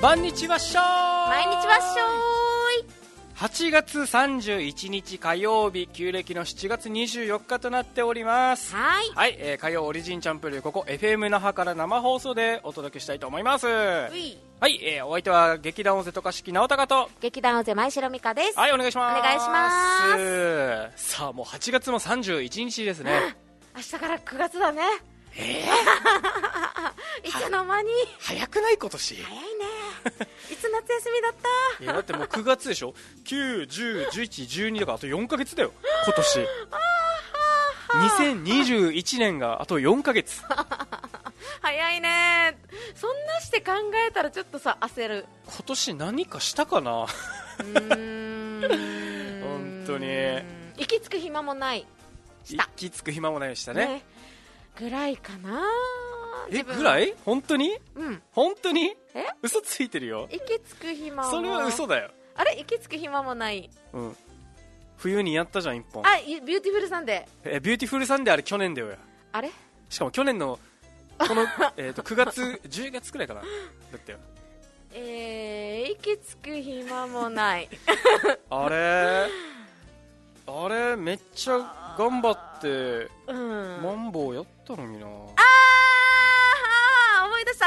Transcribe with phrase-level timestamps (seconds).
[0.00, 2.86] 晩日はっしょー毎日はっしょーい
[3.36, 8.74] 8月31日火曜日旧暦の7月24日となっております。
[8.74, 9.10] はい。
[9.14, 13.66] はい、えー火曜オリジンチャンプルーここ FM 那覇から生放送でお届けしたいと思います。
[13.66, 14.28] はうい。
[14.30, 14.38] い、
[14.82, 17.10] えーお相手は劇団大勢とか式直隆と。
[17.20, 18.58] 劇団大勢前城美香です。
[18.58, 19.18] はいお願いします。
[19.20, 21.14] お願いします。
[21.14, 23.36] さあもう8月も31日ですね。
[23.76, 24.82] 明日から9月だね。
[25.38, 25.62] え
[27.22, 27.90] いつの間に？
[28.18, 28.78] 早くない？
[28.78, 29.14] 今年。
[29.22, 29.55] 早いね
[30.50, 31.34] いつ夏休みだっ
[31.78, 31.84] た？
[31.84, 35.72] いやだってもう9月でしょ？9、10、11、12だからあと4ヶ月だよ。
[36.04, 36.46] 今年。
[37.88, 40.42] 2021年があと4ヶ月。
[41.62, 42.58] 早いね。
[42.94, 43.72] そんなして考
[44.08, 45.26] えたらちょっとさ焦る。
[45.46, 47.06] 今年何かしたかな？
[49.42, 50.06] 本当に。
[50.76, 51.86] 息つく暇もない。
[52.48, 54.04] 息つく暇もないでしたね。
[54.78, 55.62] ぐらいかな
[56.50, 57.08] えぐらい？
[57.10, 57.76] い本当に？
[57.94, 58.22] うん。
[58.32, 58.96] 本当に？
[59.14, 59.24] え？
[59.42, 60.28] 嘘ついてるよ。
[60.30, 62.56] 息つく暇もそれは嘘だよ、あれ？
[62.58, 63.70] 息つく暇もない。
[63.92, 64.16] うん、
[64.96, 66.06] 冬にやったじゃん一本。
[66.06, 67.56] あいビューティフルサンデー。
[67.56, 68.88] えビューティフルサンデーあれ去年だよ。
[69.32, 69.50] あれ？
[69.88, 70.58] しかも去年の
[71.18, 73.40] この、 えー、と9月10月くらいかな。
[73.40, 73.46] だ
[73.96, 74.18] ったよ。
[74.92, 77.68] えー、息つく暇もない。
[78.50, 79.28] あれ？
[80.46, 80.96] あれ？
[80.96, 83.82] めっちゃ頑張ってうん。
[83.82, 85.06] マンボウやったのにな。
[85.06, 85.10] あ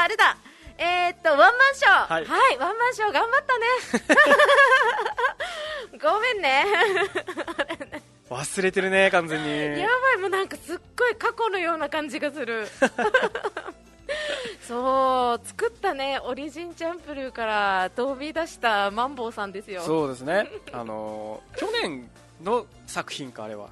[0.00, 0.36] ーあれだ。
[0.78, 2.06] えー、っとワンマンショー。
[2.08, 2.26] はい。
[2.58, 3.66] ワンマンショー頑張ったね。
[6.02, 6.64] ごめんね。
[8.30, 9.80] 忘れてるね完全に。
[9.80, 12.66] やばいもうなんかすっごい過去のような感じがする。
[14.66, 19.82] そう作ったねオリジンチャンプルーから飛び出したマンボウさんですよ。
[19.82, 20.48] そうですね。
[20.72, 22.08] あのー去年
[22.42, 23.68] の作品かあれは、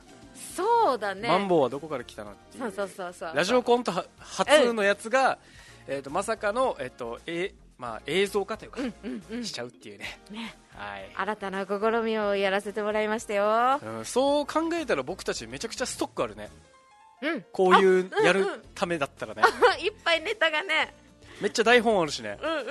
[0.55, 1.29] そうだね。
[1.29, 2.65] マンボウはどこから来たのっていう。
[2.65, 3.31] そうそうそうそう。
[3.35, 5.39] ラジオコントは初のやつが、
[5.89, 9.45] えー、とまさかの、えーとえまあ、映像化というか、うんうんうん。
[9.45, 10.55] しちゃうっていうね、ね。
[10.75, 11.11] はい。
[11.17, 13.81] 新たな試みをやらせてもらいましたよ。
[13.83, 16.51] うん、そう考えたら僕たちめちゃくちゃストックあるね。
[17.23, 17.45] うん。
[17.53, 19.43] こういうやるためだったらね。
[19.81, 20.95] いっぱいネタがね。
[21.41, 22.37] めっちゃ台本あるしね。
[22.43, 22.65] うんうん。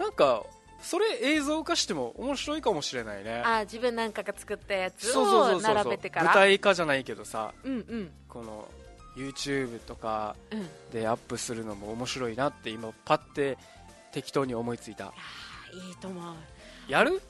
[0.00, 0.44] なんか
[0.82, 3.42] それ映像化しても面白いかもしれないね。
[3.44, 6.26] あ自分なんかが作ったやつを並べてから。
[6.26, 7.54] 舞台化じゃないけどさ。
[7.62, 8.12] うんうん。
[8.28, 8.68] この
[9.16, 10.68] YouTube とかうん。
[10.92, 13.56] でアップするのも面白いなって今パッて
[14.12, 15.06] 適当に思いついた。
[15.06, 15.12] あ
[15.72, 16.34] いいと思う。
[16.88, 17.20] やる？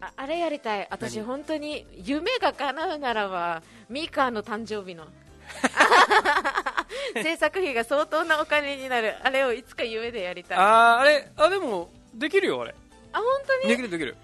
[0.00, 0.88] ああれやりたい。
[0.90, 1.26] 私何？
[1.26, 5.06] 本当に夢が叶うならばミカの誕生日の。
[7.22, 9.14] 制作費が相当なお金になる。
[9.22, 10.58] あれをいつか夢でやりたい。
[10.58, 11.30] ああーあれ？
[11.36, 12.74] あでもできるよあれ。
[13.12, 13.68] 本当に？
[13.68, 14.16] できるできる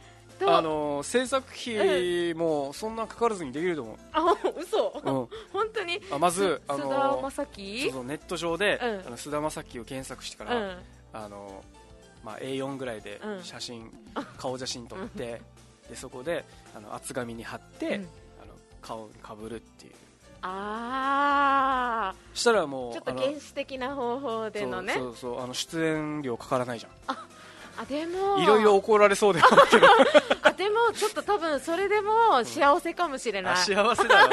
[0.47, 6.01] あのー制作費もそんなかからずにできると思あ嘘、う、うん、本当に？
[6.11, 6.91] あまず、あ菅の
[7.23, 7.83] 田将ー暉？
[7.83, 9.07] そうそうネット上で、うん。
[9.07, 10.79] あの菅田将暉を検索してから、うん。
[11.13, 13.43] あのーまあ、A4 ぐらいでうん。
[13.43, 13.91] 写真、
[14.39, 15.41] 顔写真撮って、
[15.89, 16.45] でそこで
[16.77, 17.95] あの厚紙に貼って、うん。
[17.95, 19.93] あの顔にかぶるっていう。
[20.43, 24.95] あしたらもうあちょっと原始的な方法でのね。
[24.95, 27.20] そうそうそうあの出演料かからないじゃあ
[27.89, 28.39] でも。
[28.39, 29.49] んいろいろ怒られそうでは
[30.43, 34.29] あでもちょっと多分それでも幸せかもしれない、あ幸せだよ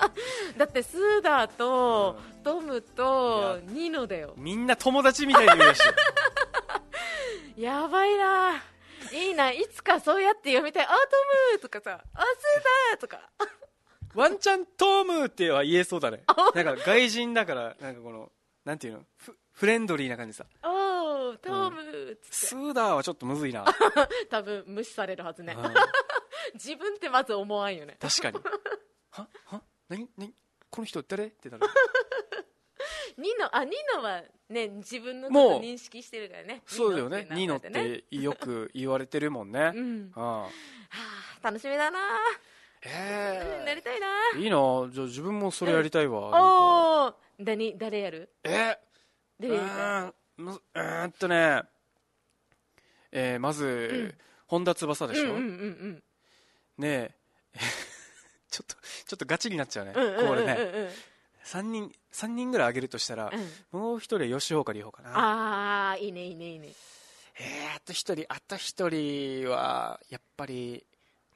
[0.56, 4.34] だってスーダーと、うトムとニノだよ。
[4.36, 5.80] みんな友達みたいに言うし
[7.56, 8.62] やばいな。
[9.12, 9.50] いいな。
[9.50, 10.84] いつかそうやって読みたい。
[10.84, 10.94] あト
[11.52, 13.30] ムとかさあスーダーとか。
[14.14, 16.22] ワンチャントムっては言えそうだね。
[16.54, 18.30] なんか外人だからなんかこの
[18.64, 19.00] なんていうの？
[19.16, 20.46] フフレンドリーな感じさ。
[20.62, 23.64] おートムっつって、スーダーはちょっとむずいな、
[24.30, 25.54] 多分無視されるはずね。
[25.56, 25.74] うん。
[26.54, 27.96] 自分ってまず思わんよね。
[28.00, 28.38] 確かに。
[29.10, 29.28] は？
[29.44, 29.62] は？
[29.88, 30.08] 何？
[30.16, 30.34] 何？
[30.70, 31.26] この人誰？
[31.26, 31.66] ってなる。
[33.18, 36.62] ニノあニノはね自分のこと認識してるからね。
[36.66, 37.28] そうだよね。
[37.32, 39.72] ニノってよく言われてるもんね。
[39.74, 40.12] うん。
[40.14, 40.50] ああはあ
[41.42, 41.98] 楽しみだな、
[42.82, 44.06] えなりたいな。
[44.36, 44.88] えいいな。
[44.90, 48.30] じゃあ自分もそれやりたいわ、おお誰誰やる？
[48.44, 48.70] え？
[48.70, 49.60] う誰や
[50.06, 51.62] りたいーんむうーんっとね
[53.12, 54.14] えーまず、
[54.46, 55.36] 本田翼でしょ、うん。
[55.36, 56.02] うんうん
[56.78, 57.14] ねえ
[58.50, 58.74] ちょっと
[59.06, 60.28] ちょっとガチになっちゃうね、うんうんうんうん。
[60.28, 60.52] これね。
[60.54, 60.90] うん
[61.42, 63.32] 3人三人ぐらいあげるとしたら、
[63.72, 63.80] うん。
[63.80, 65.10] もう一人は吉岡里帆かな。
[65.18, 66.68] ああいいねいいねいいね。
[67.38, 70.84] えー、あと一人あと一人はやっぱり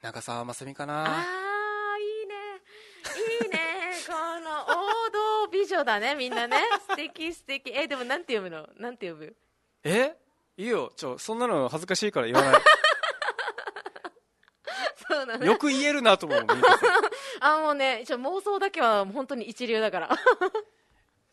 [0.01, 1.03] 長澤まさみかあな。
[1.05, 2.35] あいいね。
[3.43, 3.59] いいね。
[4.07, 5.04] この
[5.55, 6.57] 美女だねみんなね。
[6.89, 7.71] 素敵素敵。
[7.73, 8.67] えでもなんて読むの？
[8.77, 9.35] なんて呼ぶ？
[9.83, 10.15] え？
[10.57, 10.91] いいよ。
[10.95, 12.61] ちょそんなの恥ずかしいから言わない。
[15.07, 16.45] そうなのよく言えるなと思う
[17.39, 20.09] あもうね一応妄想だけは本当に一流だから。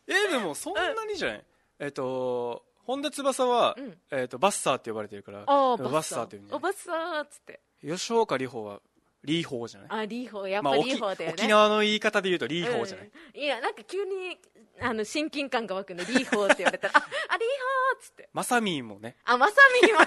[0.07, 1.45] えでもそんなにじゃない、
[1.79, 3.97] えっと本田翼は、うん。
[4.11, 5.45] えー、とバッサーって呼ばれてるから。
[5.45, 6.25] バッサー。
[6.25, 7.61] って言うんじゃないおバッサーっつって。
[7.81, 8.81] 吉岡里帆は
[9.23, 9.89] リーホーじゃない？
[10.01, 10.47] あリーホー。
[10.47, 13.41] やっまあ、ぱ沖リーホーだよね、沖縄の言い方で言うとリーホーじゃない、うん。
[13.41, 14.37] いやなんか急に
[14.81, 18.29] あの親近感が湧くのリーホーって言われたら ああリーホーっつって。
[18.33, 19.15] マサミンもね。
[19.25, 20.01] あまさみは。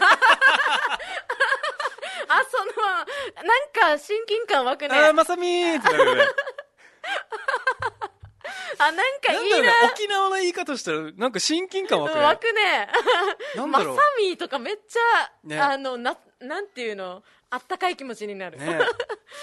[2.28, 2.72] あその
[3.44, 4.96] なんか親近感湧くね。
[4.98, 6.24] あーマサミンってなるよね。
[8.78, 9.82] あなんかいいな。
[9.86, 12.20] な沖縄の言い方したらなんか親近感湧くね。
[12.20, 12.88] うん湧くね。
[13.56, 13.98] まさなんだろう。
[14.20, 15.58] みとかめっちゃ、ね。
[15.60, 17.22] あのななんていうの？
[17.50, 18.80] あったかい気持ちになる、ね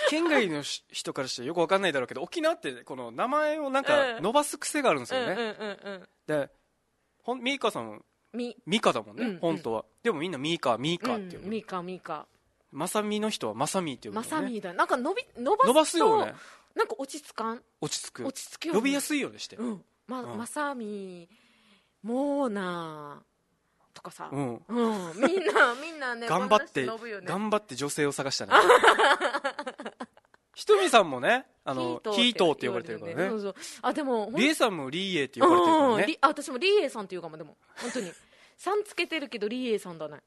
[0.10, 4.24] 県外のし人からしてよくわかんないだろうけど沖縄ってこの名前をなんかうん。
[4.24, 6.07] 伸ばす癖があるんですよね、うんうんうんうん。
[6.28, 6.50] で
[7.24, 8.04] ほんミーカさん
[8.34, 8.57] み。
[8.66, 9.40] ミカだもんね、うんうん。
[9.40, 9.86] 本当は。
[10.04, 12.25] でもみんなミーカミーカって呼ぶ、うん、ミカミカ
[12.72, 14.74] マサミの人はマサミって呼ぶまさみだ。
[14.74, 16.34] なんか伸び伸ば伸ばすよね。
[16.75, 17.62] なんか落ち着かん？
[17.81, 18.25] 落ち着く。
[18.25, 19.56] 落ち着くよ、呼びやすいようにして。
[19.56, 19.81] うん。
[20.07, 20.38] まうん。
[20.38, 21.30] まさみ
[22.01, 23.22] もうな
[23.94, 24.63] とかさ、うん。
[24.68, 24.74] う
[25.13, 26.92] ん、みんな みんなね頑張って、ね。
[27.24, 28.54] 頑張って女性を探したね。
[30.56, 33.30] ひとみさんもねあのヒートーって呼ばれてるからね。
[33.30, 33.56] そうそう。
[33.81, 35.94] あでもリエさんもリーエって呼ばれてるからね。
[35.94, 36.07] うん。
[36.07, 37.57] リあ私もリエさんっていうかもでも。
[37.78, 38.12] 本当に。
[38.57, 40.22] さんつけてるけどリエさんだね。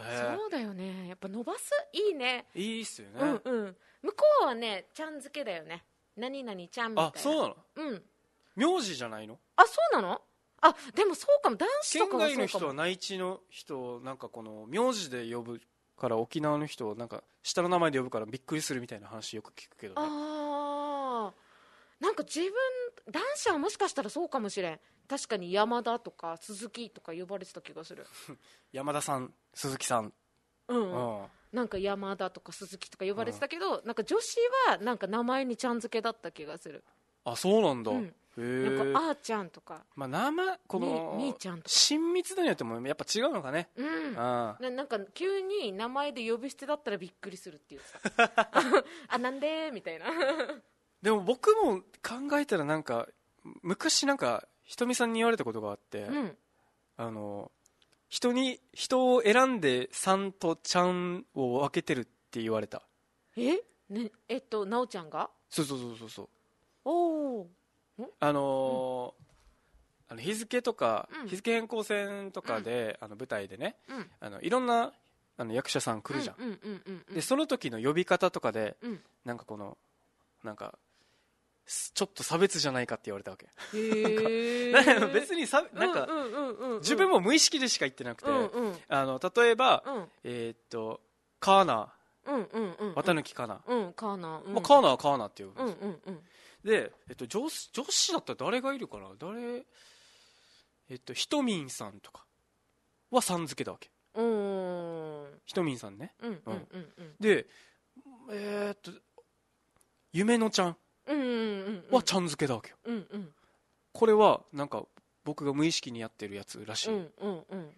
[0.00, 1.08] へそうだよね。
[1.08, 1.70] やっぱ伸ばす？
[1.92, 2.46] いいね。
[2.54, 3.76] えいいっすよね、うんうん。
[4.02, 5.84] 向こうはねちゃん付けだよね。
[6.16, 7.12] 何々ちゃんみたいな。
[7.14, 7.56] あそうなの？
[7.76, 8.02] うん。
[8.56, 9.38] 名字じゃないの？
[9.56, 10.20] あそうなの？
[10.62, 11.56] あでもそうかも。
[11.56, 15.60] 男子と県かは外の人はそうかも内地の人をなんかこの名字で呼ぶ
[15.96, 20.00] から沖縄の人をなんか下の名前で呼ぶからびっくりするみたいな話よく聞くけどね。
[20.00, 22.02] あー。
[22.02, 22.50] なんか自分
[23.12, 24.80] 男子はもしかしたらそうかもしれん。
[25.08, 28.06] 確かに山田とか鈴木とか呼ばれてた気がする。
[28.72, 30.12] 山田さん鈴木さん、
[30.68, 31.26] うん、うん。
[31.52, 34.38] なんか山田とか鈴木とか呼ばれてたけど、なんか女子
[34.68, 36.82] はなんか名前にちゃん付けだった気がする、
[37.24, 38.44] あそうなんだ、うんな
[38.84, 39.84] んかあーちゃんとか。
[39.94, 41.68] まあ名前このみみーちゃんとか。
[41.68, 44.18] 親密度によってもやっぱ違うのかね、うん。
[44.18, 47.98] あななんか急に名前で呼び捨てだったらびっくりするっていうさ。
[49.08, 50.06] あなんでみたいな。
[51.02, 53.08] でも僕も考えたらなんか
[53.62, 56.38] 昔なんかひとみさんに言われたことがあって、うん。
[56.96, 57.50] あの
[58.08, 62.82] 人に人を選んで「さん」と「ちゃん」を分けてるって言われた。
[63.36, 63.62] え？
[63.88, 65.30] ねえっとなおちゃんが？
[65.50, 66.28] そうそうそうそうそう。
[66.84, 67.50] おお
[68.20, 69.22] あのー
[70.08, 71.28] あの日付とか、うん。
[71.28, 74.10] 日付変更線とかで、あの舞台でねうん。
[74.20, 74.92] あのいろんな
[75.38, 79.00] あの役者さん来るじゃん、うんうんうんうんうんでその時の呼び方とかでうん。
[79.24, 79.78] なんかこの
[80.44, 80.74] なんか
[81.64, 86.78] すちょっと差別じゃないかって言われたわけ、へえだ から別にさなんか、うんうんうんうんうん。
[86.80, 88.78] 自分も無意識でしか言ってなくて、うんうん。
[88.88, 90.08] あの例えば、うん。
[90.24, 91.00] えーっと
[91.40, 91.92] カーナ
[92.26, 94.52] うんうんうん綿抜きカーナ、うんカーナうん。
[94.54, 96.22] まあ、カーナはカーナって呼ぶんうんですよ、うんうん
[96.64, 99.10] で、えっと、女子女子だったら誰がいるかな？
[99.18, 99.64] 誰？
[100.90, 102.24] えっとひとみんさんとか
[103.10, 103.90] はさん付けだわけ。
[104.14, 105.40] うん。
[105.44, 106.14] ひとみんさんね。
[106.22, 107.14] うんうんうんうん。
[107.20, 107.46] で
[108.30, 108.92] えーっと
[110.12, 110.76] 夢のちゃん。
[111.90, 113.28] はちゃん付けだわけよ、うんうん。
[113.92, 114.84] これはなんか
[115.24, 116.90] 僕が無意識にやってるやつらしい。
[116.90, 117.70] うんうんうん。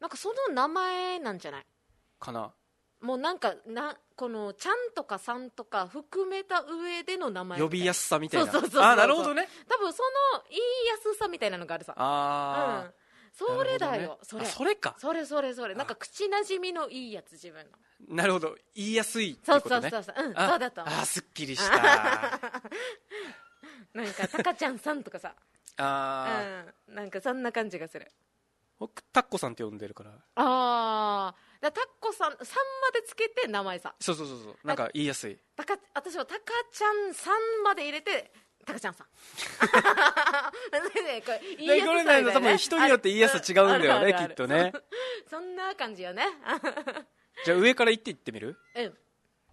[0.00, 1.66] なんかその名前なんじゃない？
[2.18, 2.50] かな、
[3.00, 8.52] もうなんかなこの「ちゃん」とか「さん」とか含めた上での名前呼びやすすさみたいな。
[8.52, 9.48] そうそうそうそうあなるほどね。
[9.68, 10.02] 多分そ
[10.34, 11.94] の言いやすさみたいなのがあるさ。
[11.96, 12.94] あうん。
[13.32, 14.18] それだなるほどね。
[14.18, 14.44] よそれ。
[14.44, 14.94] あそれか。
[14.98, 15.74] それそれそれ。
[15.74, 17.78] なんか口なじみのいいやつ自分の。
[18.14, 18.54] なるほど。
[18.74, 19.88] 言いやすいってそうことね。
[19.88, 20.32] そうそうそうう。
[20.32, 20.94] んあそうだと思う。
[20.94, 21.80] あすっきりした。
[23.94, 25.34] なんかたかちゃんさんとかさ。
[25.78, 26.90] あー。
[26.90, 26.94] うん。
[26.96, 28.10] なんかそんな感じがする。
[28.78, 30.10] 僕タッコさんって呼んでるから。
[30.10, 32.42] ああだタッコさんさんま
[32.94, 34.56] でつけて名前さそうそうそうそう。
[34.64, 35.36] なんか言いやすい。
[35.56, 36.40] たか私はたか
[36.72, 38.32] ちゃんさんまで入れて
[38.64, 39.06] たかちゃんさん。
[41.04, 44.72] ねこれ言いやすさこれね多分人によって言いやすさ違うんだよねきっとね。
[45.28, 46.24] そんな感じよね。
[47.44, 48.56] じゃあ上から行って行ってみる？
[48.74, 48.98] うん。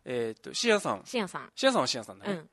[0.06, 1.06] えっとシアさん。
[1.06, 1.52] しやさん。
[1.56, 2.34] シアさんはシアさんだね。
[2.34, 2.50] うん。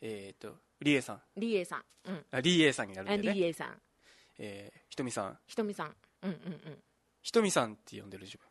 [0.00, 1.22] えっとリエさん。
[1.36, 1.84] リエさん。
[2.04, 2.26] うん。
[2.30, 3.34] あリエさんになるあんでね。
[3.34, 3.82] リエさん。
[4.38, 5.38] えーひとみさん。
[5.46, 5.96] ひとみさん。
[6.22, 6.82] うんうんうん。
[7.22, 8.46] ひとみさんって呼んでる自分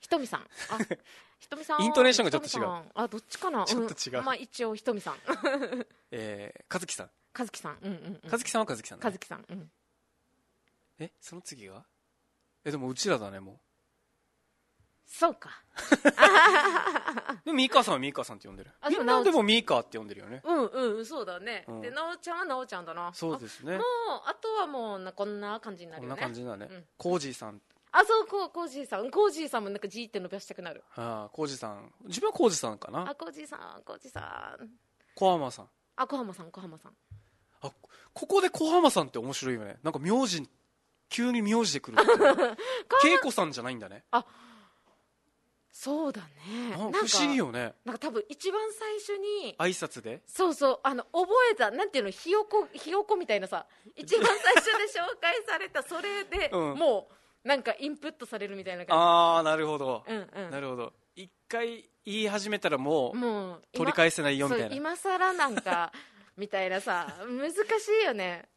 [0.00, 0.40] ひとみさん。
[0.40, 0.78] あ
[1.38, 2.92] ひとみさんイントネーションがちょっと違う。
[2.94, 3.64] あどっちかな？
[3.64, 4.22] ちょっと違う。
[4.22, 5.16] んまあ一応ひとみさん。
[6.10, 7.10] えー和樹さん。
[7.32, 7.78] かずきさん。
[7.80, 8.30] うんうんうん。
[8.30, 9.10] 和樹さんは和樹さんだね。
[9.10, 9.44] かずきさん。
[9.48, 9.70] うん。
[10.98, 11.84] えその次が？
[12.64, 13.60] えでもうちらだねも
[15.06, 15.62] そうか。
[15.74, 18.70] う でもミーカーさんはミーカーさんって呼んでる。
[18.90, 20.42] みんなあでもなおでもミーカーって呼んでるよね。
[20.44, 21.80] うんうんそうだね、うん。
[21.80, 23.12] でなおちゃんはなおちゃんだな。
[23.14, 23.76] そうですね。
[23.76, 23.84] あもう
[24.26, 26.20] あとはもうなこんな感じになこんるよね。
[26.20, 26.66] な感じだね。
[26.70, 26.86] うん。
[26.98, 29.10] コージーさんあそうこうコージーさん。
[29.10, 30.84] コージーさんもなんか G って伸ばしたくなる。
[30.96, 31.92] ああコージーさん。
[32.06, 33.10] 自分はコージーさんかな？
[33.10, 34.68] あコージーさんコージーさん。
[35.14, 35.68] 小浜さん。
[35.96, 36.92] あ小浜さん小浜さん。
[37.62, 37.72] あ
[38.12, 39.76] ここで小浜さんって面白いよね。
[39.82, 40.48] なんか名字
[41.08, 41.96] 急に名字で来る。
[42.00, 42.06] っ
[43.02, 44.04] て恵子さんじゃないんだね。
[45.72, 46.28] そうだね。
[46.74, 46.92] あ不思
[47.30, 47.72] 議よね。
[47.84, 50.22] なんか多分一番最初に挨拶で？
[50.26, 56.78] そうそうあの覚えたなんていうのひよこひよこみたいなさ一番最初で紹介されたそれで、うん。
[56.78, 57.14] もう
[57.44, 60.50] なんかインプットされるみたいな感ああなるほど、じうんうん。
[60.50, 60.92] なるほど。
[61.14, 64.74] 一回言い始めたらもう取り返せないよみたいな。
[64.74, 65.92] 今更なんか
[66.36, 67.54] みたいなさ難し
[68.02, 68.48] いよね。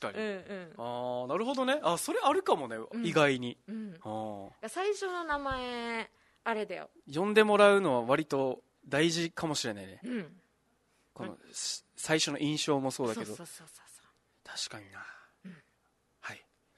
[0.00, 0.72] 確かに、うんうん。
[0.78, 1.80] ああなるほどね。
[1.82, 3.04] あそれあるかもね、ん。
[3.04, 3.56] 意外に。
[3.68, 3.94] うん。
[4.02, 6.10] ああ最初の名前
[6.44, 6.90] あれだよ。
[7.12, 10.00] 呼んでもらうのは割と大事かもしれないね。
[10.04, 10.36] うん。
[11.14, 13.26] この、し最初の印象もそうだけど。
[13.26, 13.84] そうそうそうそう
[14.44, 15.13] 確かにな、はい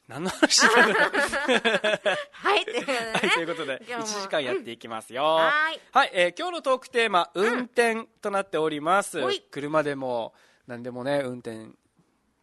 [0.09, 0.95] 何の話だろう
[2.31, 3.13] はいっていうことでね。
[3.13, 4.19] はいということで今日も。
[4.19, 5.81] 1時間やっていきますよ、はーい。
[5.91, 9.41] はい、えー今日のトークテーマ運転となっております、ほい。
[9.41, 10.33] 車でも
[10.67, 11.71] 何でもね運転。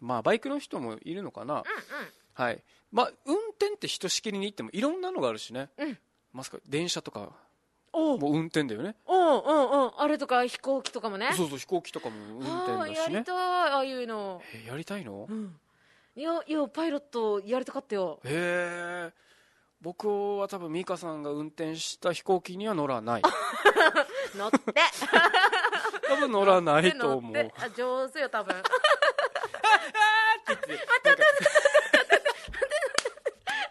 [0.01, 1.65] まあバイクの人もいるのかな、うんうん。
[2.33, 2.61] はい。
[2.91, 5.97] まあ運転ってひとしきりに行ってもいろんなのがあるしね、うん。
[6.33, 7.31] まさか電車とか。
[7.95, 8.95] もう運転だよね。
[9.05, 9.87] おううんう。
[9.89, 11.29] んあれとか飛行機とかもね。
[11.37, 13.13] そうそう飛行機とかも運転だしね。
[13.13, 14.41] やりたいああいうの。
[14.51, 15.27] えーやりたいの？
[15.29, 15.59] うん
[16.15, 18.19] いやいやパイロットやりたかったよ。
[18.23, 19.13] へえ。
[19.81, 23.21] 僕は多分美香さんが運転した飛行機には乗らない。
[24.37, 24.57] 乗って。
[26.07, 28.55] 多分乗らないと乗思うあ上手よ多分。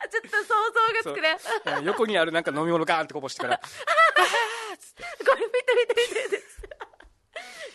[0.02, 1.36] あちょっと想像がつくね
[1.78, 6.71] うん横にあるなんか飲み物ガーンってこぼしてからこれ見て見て見て見て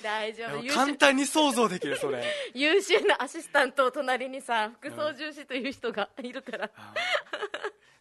[0.04, 0.64] 大丈夫。
[0.64, 2.24] 優簡秀単に想像できるそれ。
[2.54, 6.70] 優秀なアシスタントを隣にさ副操縦士という人がいるから、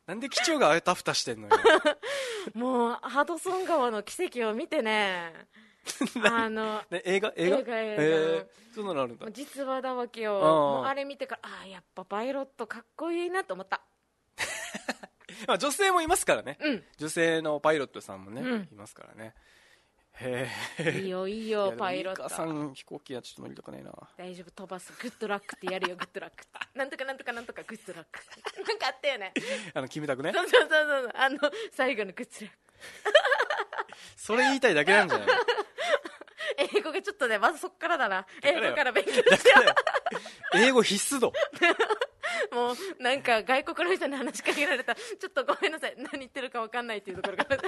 [0.06, 1.54] なんで機長があたふたしてんのよ。
[2.54, 5.32] もうハドソン川の奇跡を見てね。
[6.24, 7.32] あのね映画？
[7.36, 7.58] 映画？
[7.58, 8.02] 映画映画。
[8.02, 9.26] えーそんなのあるんだ。
[9.30, 10.38] 実話だわけよ。
[10.38, 13.80] もうあれ見てからああやっぱパイロットかっこいいなと思った。
[15.46, 16.58] まあ女性もいますからね。
[16.60, 16.84] うん。
[16.98, 18.68] 女性のパイロットさんもねうん。
[18.70, 19.34] いますからね
[20.18, 22.28] へえいいよいいよパイロット。
[22.28, 23.92] さん飛行機はちょっと乗りたくないな。
[24.16, 24.92] 大丈夫飛ばす。
[25.00, 26.44] グッドラックってやるよグッドラック。
[26.74, 28.18] なんとかなんとかなんとかグッドラック。
[28.66, 29.32] なんかあったよね。
[29.74, 31.10] あの決めたくねそうそうそうそう。
[31.14, 31.38] あの
[31.72, 32.56] 最後のグッドラック。
[34.16, 35.32] それ言いたいだけなんじゃないの？
[36.74, 38.22] 英語がちょっとねまずそっからだな。
[38.22, 39.74] だ英語から勉強しだからよ。
[40.54, 41.32] 英語必須度。
[42.52, 44.94] もうなんか外国の人に話しかけられた。
[44.94, 45.94] らちょっとごめんなさい。
[45.98, 47.58] 何言ってるか分かんないっていうところから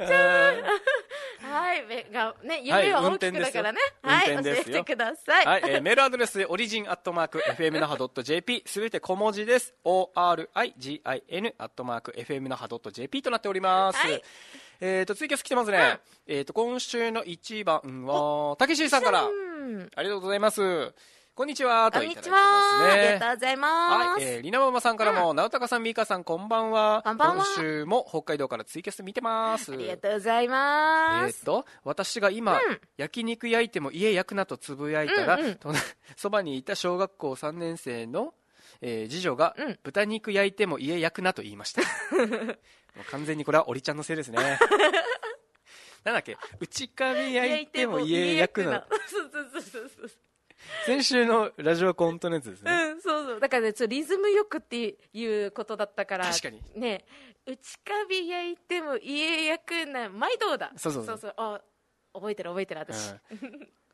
[1.40, 3.80] はいべがね夢は大きくだからね。
[4.02, 4.74] はい、運転ですよ。
[4.74, 9.74] 教えてください、はい、えーメールアドレスオリジンアットマーク FM 那覇 .jp すべて小文字です。
[9.84, 14.22] ORIGIN アットマーク FM 那覇 .jp となっております、はい。
[14.80, 19.24] えっ、とツイキャス来てますね、えっ、と今週の一番はたけしさんから。
[19.24, 19.90] うん。
[19.94, 20.60] ありがとうございます
[21.40, 21.90] こんにちは。
[21.90, 22.38] ことんにちいただいてます
[22.84, 27.00] は、ありねがとうございます、はい、えー、りなママさんからも、直高さん、みーかさん、こんばんは。
[27.02, 27.46] こんばんは。
[27.46, 29.72] 今週も北海道からツイキャス見てます。
[29.72, 32.80] ありがとうございます、えーっと私が今、うん。
[32.98, 35.54] 焼肉焼いても家焼くなとつぶやいたら、うんうん。
[35.54, 35.72] と
[36.14, 38.34] そばにいた小学校3年生の、
[38.82, 39.78] えー次女が、うん。
[39.82, 41.80] 豚肉焼いても家焼くなと言いました。
[42.20, 44.58] もう完全にこれはおりちゃんのせいですね。
[46.04, 46.36] なんだっけ？
[46.60, 48.86] 内壁焼いても家焼くな。
[49.08, 50.10] そうそうそうそうそう
[50.86, 53.40] 先週のラジオコントのやつですね、うん、そうそう。
[53.40, 56.62] だからねちょリズムよくっていうことだったから確かに。
[56.74, 57.04] ね
[57.46, 60.72] 内カビ焼いても家焼くな毎度だ。
[60.76, 61.34] そうそうそう。
[61.36, 61.60] あ
[62.12, 63.12] 覚えてる覚えてる私、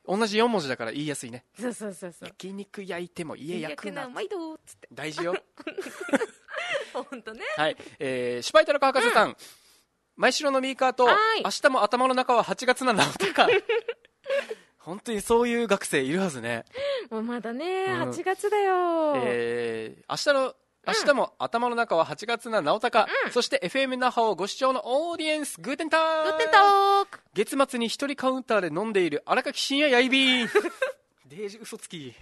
[0.07, 1.45] うん、同じ4文字だから言いやすいね。
[1.59, 2.29] そうそうそうそう。
[2.29, 4.87] 焼肉焼いても家焼くな毎度っつって。
[4.91, 5.35] 大事よ。
[6.93, 7.41] 本当ね。
[7.55, 9.37] はい、えー、シュパイタロカ博士さん、
[10.15, 11.43] 前城のミーカーと、はい。
[11.43, 13.47] 明日も頭の中は8月なのとか
[14.87, 16.63] 本当にそういう学生いるはずね、
[17.11, 18.01] もうまだね、うん。
[18.09, 20.55] 8月だよ、えー、明日の
[20.87, 26.23] 明日も頭の中は8月な直高、そして FM 那覇をご視聴のオーディエンスグーテンター。
[26.23, 27.19] グッテントーク。
[27.33, 30.45] 月末に一人カウンターで飲んでいる荒垣深夜やいび。
[30.45, 30.49] ー
[31.27, 32.13] デージ嘘つき。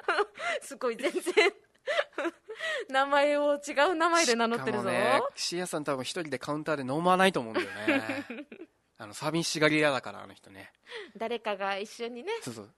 [0.62, 1.22] すごい全然。
[2.88, 8.46] 名前を違う名前で名乗ってるぞ、しかもね深夜さん多分一人でカウンターで飲まないと思うんだよね
[8.98, 10.72] あの寂しがり屋だからあの人ね。
[11.16, 12.28] 誰かが一緒にね。
[12.42, 12.70] そうそう。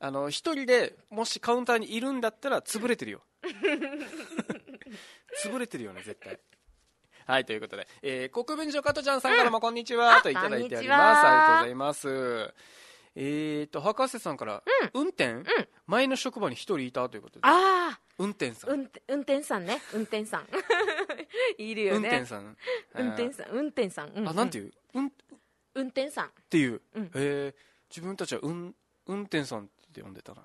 [0.00, 3.22] あの一人でもしカウンターにいるんだったら潰れてるよ。
[5.44, 6.38] 潰れてるよね絶対。
[7.26, 11.24] はいということで、えー、国分寺の加藤ちゃんさんからもこんにちは、あといただいております。
[11.24, 11.30] は。
[11.30, 12.54] ありがとうございます。
[13.16, 15.36] えーと博士さんから、運転、
[15.86, 17.46] 前の職場に一人いたということで。
[17.46, 19.80] ああ運転さん、運転運転さんね。
[19.94, 20.46] 運転さん。
[21.58, 22.56] いるよ運ね転さん。
[22.94, 23.46] 運転さん。
[23.52, 24.72] 運転さん、うんあなんていう？
[24.94, 25.10] うんっ
[25.74, 26.30] 運転さん。
[26.50, 27.10] ていう、うん。
[27.14, 27.54] えー。
[27.90, 28.74] 自分たちは運
[29.06, 30.42] 運転さんって呼んでたな。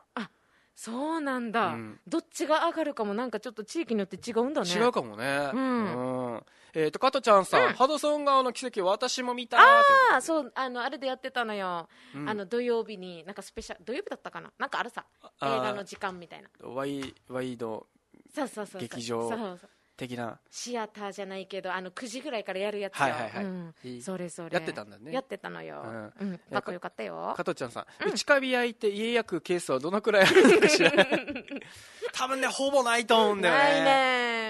[0.75, 1.99] そうなんだ、うん。
[2.07, 4.69] どっちが上がるかもなんかちょっと地域によって違うんだね。
[4.71, 5.49] 違うかもね。
[5.53, 6.33] うん。
[6.33, 6.43] うん。
[6.73, 7.71] えっと加トちゃんさうん。
[7.71, 9.83] んハドソン川の奇跡私も見たあ
[10.15, 12.29] あそうあのあれでやってたのよ、うん。
[12.29, 14.53] あの土曜日になんかスペシャル土曜日だったかな？
[14.57, 15.05] なんかあるさ。
[15.21, 15.61] 映あー。
[15.63, 16.49] 画の時間みたいな。
[16.61, 17.87] ワイワイド
[18.33, 18.81] そうそうそうそう。
[18.81, 19.27] 劇場。
[19.27, 19.69] そうそう
[19.99, 20.39] 的な。
[20.49, 23.03] シアターじゃないけどあの9時ぐらいからやるやつよ。
[23.03, 23.43] はいはいはい。
[23.43, 23.75] うん。
[23.83, 24.01] いい。
[24.01, 24.55] それそれ。
[24.55, 25.11] やってたんだね。
[25.11, 26.33] やってたのよ、ううん。
[26.33, 27.33] んかっこよかったよ。
[27.35, 30.91] 加トちゃんさん内カビ焼いて家焼くケースはどのくらいあるのかしら
[32.13, 33.61] 多分ねほぼないと思うんだよね。
[33.61, 33.83] ない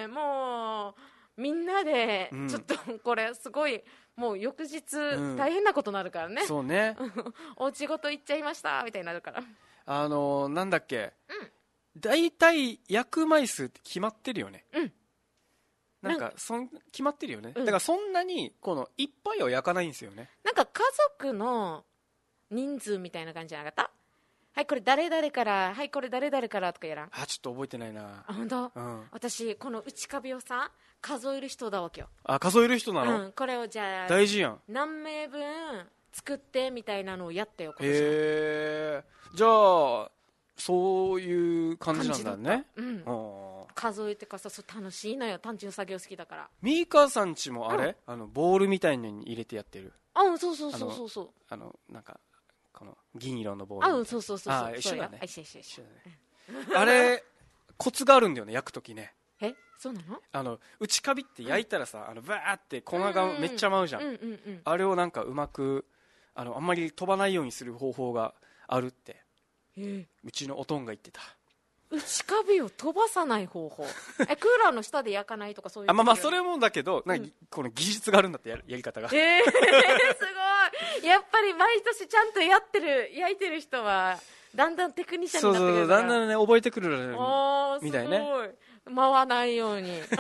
[0.04, 0.08] ね。
[0.08, 0.96] も
[1.38, 2.48] うみんなでうん。
[2.48, 3.82] ちょっとこれすごい
[4.16, 4.78] もう翌日
[5.18, 5.36] ん。
[5.38, 6.96] 大変なことになるからね、そうね。
[7.58, 9.44] お家ごと行っちゃいましたみたいになるから
[9.86, 11.14] あのーなんだっけ。
[11.30, 11.52] うん。
[11.98, 14.66] 大体焼く枚数って決まってるよね。
[14.74, 14.94] うん
[16.02, 17.54] なんかそん決まってるよね。
[17.56, 17.66] うん。
[17.66, 20.30] だからそんなにこのいっぱいは焼かないんですよね。
[20.44, 20.82] なんか家
[21.20, 21.84] 族の
[22.52, 23.92] 人数みたいな感じじゃなかった？
[24.54, 28.24] はいこれ誰々からはいこれ誰々からとかやらんあちょっと覚えてないな。
[28.28, 29.04] あ本当、うん。
[29.12, 34.60] 私この内カビをさ数える人だわけよ、あ数える人なの、うん、これをじゃあ大事やん。
[34.68, 35.42] 何名分
[36.12, 39.04] 作ってみたいなのをやったよ今年へえ
[39.36, 40.12] じゃあ
[40.58, 42.66] そういう感じなんだね。
[42.76, 42.86] うん。
[42.86, 45.40] うん数えてかさそう楽しいのよ。
[45.40, 46.50] 単純作業好きだから。
[46.62, 48.14] ミーカーさんちもあれ、うん。
[48.14, 49.94] あのボールみたいのに入れてやってる？
[50.14, 51.30] あうんそうそうそうそうそう。
[51.48, 52.20] あのなんか
[52.74, 54.66] この銀色のボールあうんそうそうそうそう。
[54.66, 55.20] あ一緒だね。
[55.24, 55.82] 一緒一緒一緒。
[55.82, 56.82] 一緒だね。
[56.82, 57.24] あれ
[57.78, 59.14] コツがあるんだよね焼く時ね。
[59.40, 59.56] え？
[59.78, 60.20] そうなの？
[60.34, 64.62] あの内カビって焼いたらさ、あのバーって粉がめっちゃ舞うじゃん、うんうんうん。
[64.66, 65.86] あれをなんかうまく
[66.36, 68.34] あのあんまり飛ばないようにする方法が
[68.68, 69.24] あるって。
[69.78, 70.06] え？
[70.26, 71.22] うちのおとんが言ってた
[71.92, 73.86] 内カビを飛ばさない方法
[74.20, 78.30] えクーラーの下で焼かないとかそういうあまあまあそれもだけどなんか、この技術がある。
[78.30, 79.60] んだってややり方がえー、すご
[81.04, 83.12] いやっぱり毎年ちゃんとやってる。
[83.16, 83.60] 焼いてる。
[83.60, 84.20] 人は
[84.56, 85.88] だんだんテクニシャンになってくる。
[85.88, 87.08] だんだんね覚えてくる。
[87.12, 88.26] のおーすごいみたいね
[88.86, 90.20] 回らないようにそうなん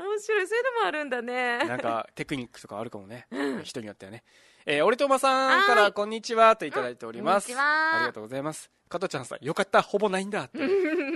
[0.00, 1.04] だ面白いそういうのもある。
[1.04, 2.90] んだねなんかテクニックとかある。
[2.90, 3.26] かもね、
[3.64, 4.24] 人によってはね、
[4.68, 5.92] えー、俺とまさんからはい。
[5.92, 8.68] こんにちはといただいております、うんありがとうございます。
[8.88, 9.80] 加トちゃんさんよかった。
[9.80, 10.58] ほぼないんだ って。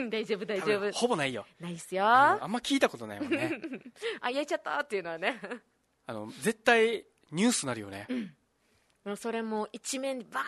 [0.09, 0.93] 大丈夫大丈夫。
[0.93, 1.45] ほぼないよ。
[1.59, 2.05] ないっすよ。
[2.05, 3.61] うんああんま聞いたことないもんね。
[4.23, 5.41] 焼いちゃったっていうのはね。
[6.07, 8.07] あの絶対ニュースなるよね、
[9.05, 10.47] もうそれも一面にバーン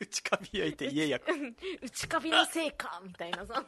[0.00, 1.32] 内カビ焼いて家焼く。
[1.82, 3.62] 内カビのせいかみたいなさ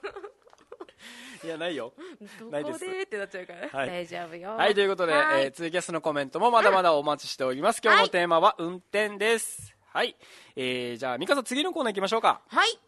[1.45, 1.93] いやないよ。
[2.40, 2.79] どないです。
[2.79, 3.88] こでってなっちゃうから、はい。
[3.88, 4.57] 大丈夫よ。
[4.57, 5.45] はいということで、はい。
[5.45, 9.75] えー、ツイキャスのコメントもまだまだお待ちしております、今日のテーマは運転です。
[9.93, 10.17] はい、
[10.57, 12.40] えー、じゃあ美香さん次のコーナー行きましょうか。
[12.49, 12.79] はい。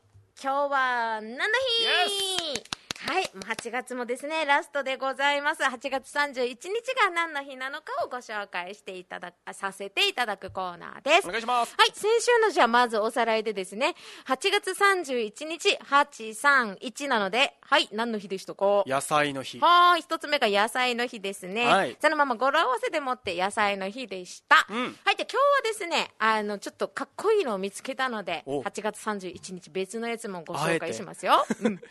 [0.42, 5.62] 今日は何の日はいもう8月もですねラストでございます。
[5.62, 6.64] 8月31日
[7.04, 11.28] が何の日なのかをご紹介していただあさせていただくコーナーです。
[11.28, 11.74] お願いします。
[11.76, 13.94] はい、先週のじゃあまずおさらいでですね、
[14.26, 18.84] 8月31日、831なので、はい、何の日でしたか？
[18.86, 19.60] 野菜の日。
[19.60, 21.66] はーい、一つ目が野菜の日ですね。
[21.66, 21.96] はい。
[22.00, 24.66] そのまま語呂合わせでもって野菜の日でした。
[24.70, 24.76] うん。
[24.76, 28.62] はい、じゃあ今日はですね、あの、ちょっとかっこいいのを見つけたので、お。
[28.62, 31.44] 8月31日別のやつもご紹介しますよ。
[31.62, 31.80] うん。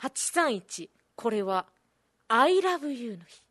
[0.00, 1.66] 831、これは、
[2.28, 3.42] I love you の日。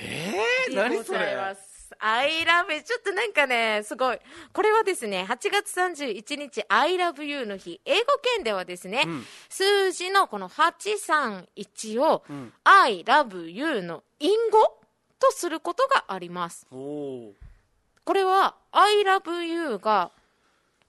[0.00, 1.94] えー、で何そございれます。
[1.98, 4.18] I love you ちょっとなんかねすごい。
[4.52, 7.80] これはですね8月31日 I love you の日。
[7.84, 9.24] 英語圏ではですね、うん。
[9.48, 12.52] 数字のこの831を、ん。
[12.64, 14.80] I love you の隠語
[15.18, 16.66] とすることがあります。
[16.70, 20.10] これは I love you が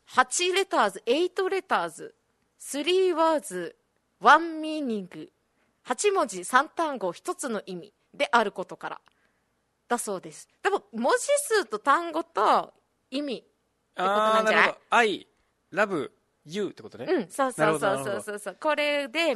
[0.10, 2.16] 8レターズ8レターズ
[2.60, 3.76] 3ワーズ
[4.22, 5.32] 1ミーニング。
[5.88, 9.02] 8文字3単語1つの意味であることから。
[9.88, 10.48] だそうです。
[10.64, 12.74] 多分文字数と単語と
[13.12, 13.42] 意味
[13.96, 14.68] ことあなんじゃない？
[14.68, 15.28] ーな I
[15.74, 16.12] love
[16.46, 18.40] you ってことね、うんそうそうそうそうそう。
[18.40, 19.36] そうこれで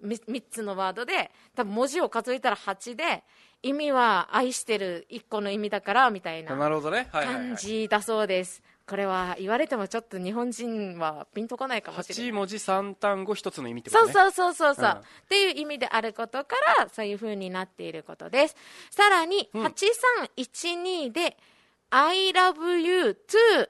[0.00, 3.24] み3つのワードで多分文字を数えたら8で
[3.62, 12.30] 意味は愛してる1個の意味だからみたいな感い、じだそうですこれは言われてもちょっと日本人はピンとこないかもしれない。
[12.30, 14.12] 8文字3単語1つの意味ってことね。
[14.12, 15.00] そうそうそうそうそう、うん。
[15.00, 18.56] っていう意味であることからそういう風になっていることです。
[18.90, 19.64] さらに、うん。
[19.66, 21.36] 8312で
[21.90, 23.68] 「I love you too」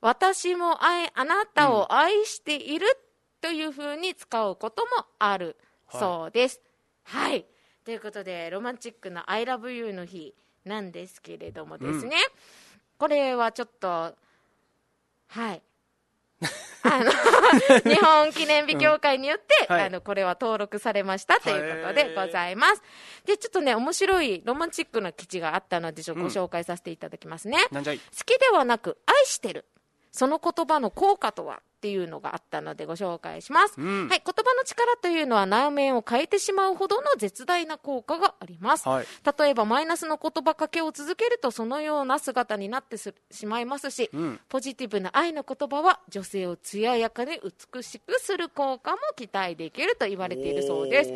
[0.00, 2.86] 私も愛あなたを愛している
[3.40, 5.56] という風に使うこともある
[5.90, 6.60] そうです。
[7.04, 7.44] はい、
[7.84, 10.32] ということでロマンチックな「I love you」の日
[10.64, 12.16] なんですけれどもですね、
[12.98, 14.14] これはちょっと
[15.30, 15.62] はい。
[16.82, 19.74] あの日本記念日協会によって、うん。
[19.76, 19.86] はい。
[19.86, 22.82] あのこれは登録されましたということでございます。
[23.26, 27.58] でちょっとね面白いロマンチックな記事があったのでちょっとご紹介させていただきますね。
[27.70, 29.66] なん好きではなく愛してる。
[30.10, 31.60] その言葉の効果とは？
[31.80, 33.74] っていうのがあったのでご紹介します。
[33.78, 34.08] うん。
[34.08, 38.86] はい、言葉の力というのは内面を変えてしまうほどの絶大な効果があります。
[38.86, 39.06] はい。
[39.38, 44.40] 例えばマイナスの言葉かけを続けるとそのような姿になってすしまいますし、うん。
[44.50, 47.40] ポジティブな愛の言葉は女性を艶やかに
[47.72, 51.12] 美しくする効果も期待できると言われているそうです。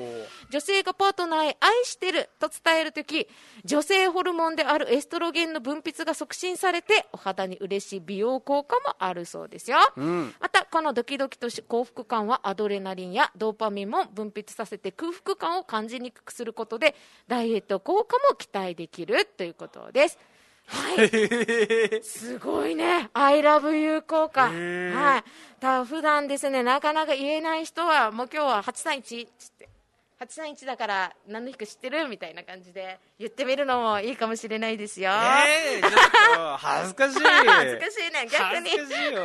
[0.50, 3.28] 女性がパートナーへ愛してると伝えるとき
[3.66, 10.34] 女性ホルモンであるエストロゲンの分泌が促進されてお肌に嬉しい美容効果もあるそうですよ、うん。
[10.40, 16.94] またこのドキドキとし幸福感はアドレナリンやドーパミンも分泌させて空腹感を感じにくくすることで
[17.26, 20.18] ダイエット効果も期待できるということです
[20.66, 21.10] はい
[22.02, 23.10] すごいね。
[23.12, 24.48] I love you 効果。
[24.48, 25.60] はい。
[25.60, 29.73] た普段ですね、なかなか言えない人は、もう今日は831っつって。
[30.20, 35.10] 831だから何の日か知ってるみたいな感じで言ってみるのもいいかもしれないですよ。
[35.10, 35.92] えー、ちょっ
[36.36, 38.70] と恥ずかしい 恥ずかしいね、逆に。
[38.70, 39.24] 恥ずかしいよ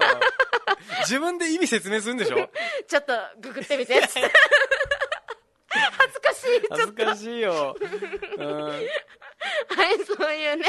[1.02, 2.49] 自分で意味説明するんでしょ？
[2.88, 4.02] ちょっとググってみて。
[4.02, 4.12] 恥
[6.13, 6.62] ずかしい。
[6.69, 7.75] 恥ずかしいよ、
[8.38, 8.89] うん、はい、
[10.05, 10.65] そういうね、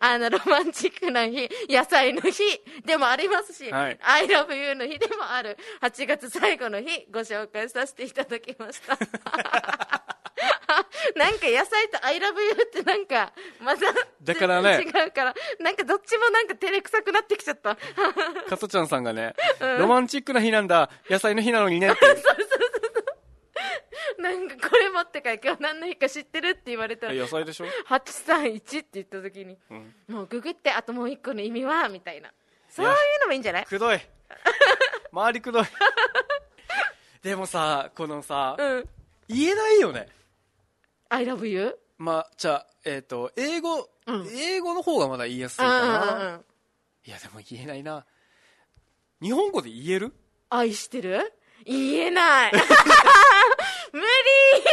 [0.00, 2.42] あの、ロマンチックな日、野菜の日
[2.84, 3.98] でもありますし、はい。
[4.02, 8.98] I love you の日でもある、8月最後の日、ご紹介させていただきました。
[11.16, 13.80] なんか野菜と I love you ってなんか、また、
[14.22, 14.82] だからね。
[14.82, 17.76] 違うから、なんかどっちもなんか照れくさくなってきちゃった。
[18.48, 19.34] 加トちゃんさんがね、
[19.78, 22.00] ロマンチックな日なんだ野菜の日なのにねって
[24.18, 31.88] なんかこれ持ってから今日何の日か知ってるって言われたら、野菜でしょ、831って言った時に、うん、もうググってあともう一個の意味は？
[31.88, 32.32] みたいな。
[32.68, 33.64] そういうのもいいんじゃない？
[33.66, 34.00] くどい。
[35.12, 35.64] 周りくどい。
[37.22, 38.88] でもさこのさ、うん。
[39.28, 40.08] 言えないよね。
[41.10, 41.78] I love you?
[41.98, 44.26] まあじゃあえっ、と英語、うん。
[44.32, 46.44] 英語の方がまだ言いやすいうんかな、うん。
[47.04, 48.06] いやでも言えないな。
[49.20, 50.12] 日本語で言える？
[50.48, 51.32] 愛してる？
[51.66, 52.52] 言えない。
[53.92, 54.06] 無理
[54.62, 54.64] ち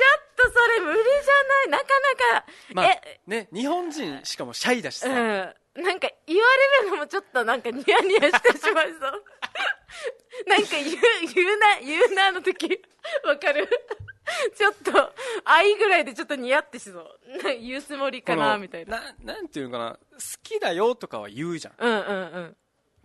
[0.00, 1.68] ょっとそれ無理じゃない？
[1.70, 2.46] なかなか。
[2.74, 5.16] まあえ、ね日本人しかもシャイだしさ、うん。
[5.16, 6.42] なんか言わ
[6.82, 9.24] れるのもちょっとなんかニヤニヤしてしまいそう。
[10.48, 10.96] なんか言う、
[11.34, 12.80] 言うな、言うなの時、
[13.24, 13.68] わかる？
[14.56, 15.14] ちょっと、
[15.44, 17.42] 愛ぐらいでちょっとニヤってしそう。
[17.44, 19.00] な言うつもりかなみたいな。
[19.22, 19.90] ななんていうのかな？
[19.92, 19.98] 好
[20.42, 22.56] きだよとかは言うじゃんうんうんうん。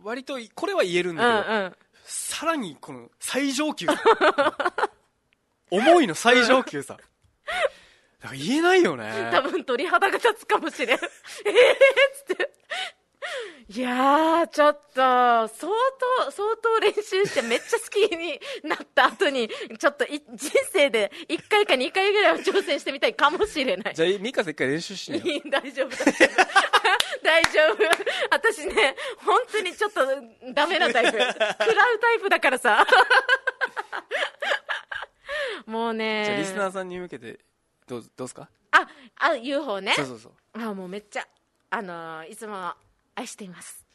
[0.02, 1.76] 割とこれは言えるんうだけど、んうん。
[2.10, 3.86] さらにこの最上級
[5.70, 6.98] 思いの最上級さ
[8.20, 10.98] だから言えないよね多分鳥肌が立つかもしれん。
[10.98, 11.06] えーっ
[12.28, 12.52] つって。
[13.70, 23.94] いやー、ちょっと、相当、相当練習してめっちゃ好きになった後に、ちょっとい人生で1回か2回ぐらいは挑戦してみたいかもしれない。
[23.94, 26.69] じゃあミカさん一回練習してみよ いい大丈夫、大丈夫。
[27.30, 27.84] 大丈夫。
[28.32, 30.02] 私ね、本当にちょっと
[30.54, 31.14] ダメなタイプ。
[31.22, 31.34] 食らう
[32.00, 32.86] タイプだからさ。
[35.68, 36.24] もうね。
[36.26, 37.40] じゃあリスナーさんに向けて
[37.88, 38.50] どうどうすか？
[38.72, 38.88] あ、
[39.20, 39.94] あ、UFO ね。
[39.96, 41.28] そうそうそうあもうめっちゃ
[41.70, 42.74] あのーいつも
[43.16, 43.86] 愛しています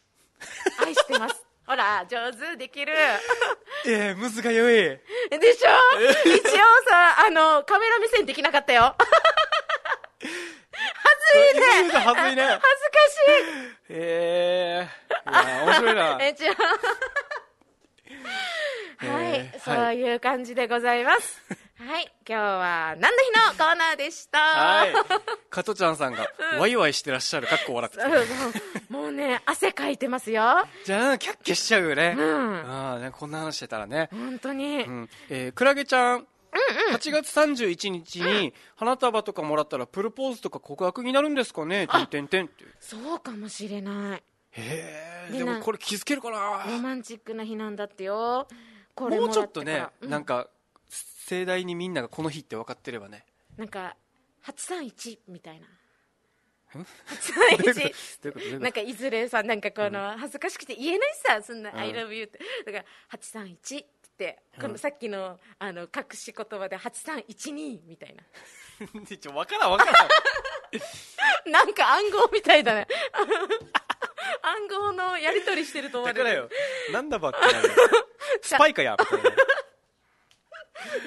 [0.84, 2.92] 愛してますほら上手できる
[3.86, 5.00] ええむずがよいで
[5.52, 5.70] しょ？
[6.24, 6.50] 一応
[6.88, 9.10] さあのカメラ目線できなかったよ恥
[11.34, 12.00] ずいね恥ずか
[13.90, 14.88] え
[15.26, 15.32] えい。
[15.32, 16.18] や面白いな。
[16.18, 16.46] し い
[19.02, 21.42] えはい、えーそういう感じでございます。
[21.76, 24.38] はい今日は何の日のコーナーでした？
[24.38, 24.92] はい。
[25.50, 26.26] 加トちゃんさんが
[26.58, 27.46] ワイワイしてらっしゃる。
[27.46, 28.04] かっこ笑ってて
[28.92, 30.66] もうね汗かいてますよ。
[30.84, 32.70] じゃあキャッキャしちゃうよね、うん。
[32.70, 34.08] ああねこんな話してたらね。
[34.12, 35.10] 本当に、うん。
[35.28, 36.26] えークラゲちゃん、
[36.92, 41.86] 8月31日に花束とかもらったらプロポーズとか告白になるんですかね？
[41.88, 44.22] てんてんてんってそうかもしれない。
[44.52, 48.46] へえでもこれ気づけるかロなマンチックな日なんだってよ。
[48.94, 50.10] これもうちょっとね、うん。
[50.10, 50.48] なんか
[51.26, 53.26] 盛大にみんながこの日って分かってればね。
[53.56, 53.96] なんか
[54.44, 55.66] 831みたいな。
[56.74, 57.64] どういうこと？
[57.64, 58.30] どういう831こと？
[58.30, 61.76] どういうこなんかいずれさなんかこの恥ずかしくて言えないさそんな「ん。
[61.76, 62.38] I love you」って。
[62.66, 62.84] だから
[63.18, 63.84] 831
[64.14, 68.22] ってこのさっきのあの隠し言葉で8312みたいな。
[69.06, 70.08] と ちょ分からん分からん。
[71.50, 72.86] なんか暗号みたいだね。
[74.42, 76.48] 暗号のやり取りしてると思われるだからよ。
[76.92, 77.74] なんだばってなるよ
[78.40, 79.30] スパイかやみたいな。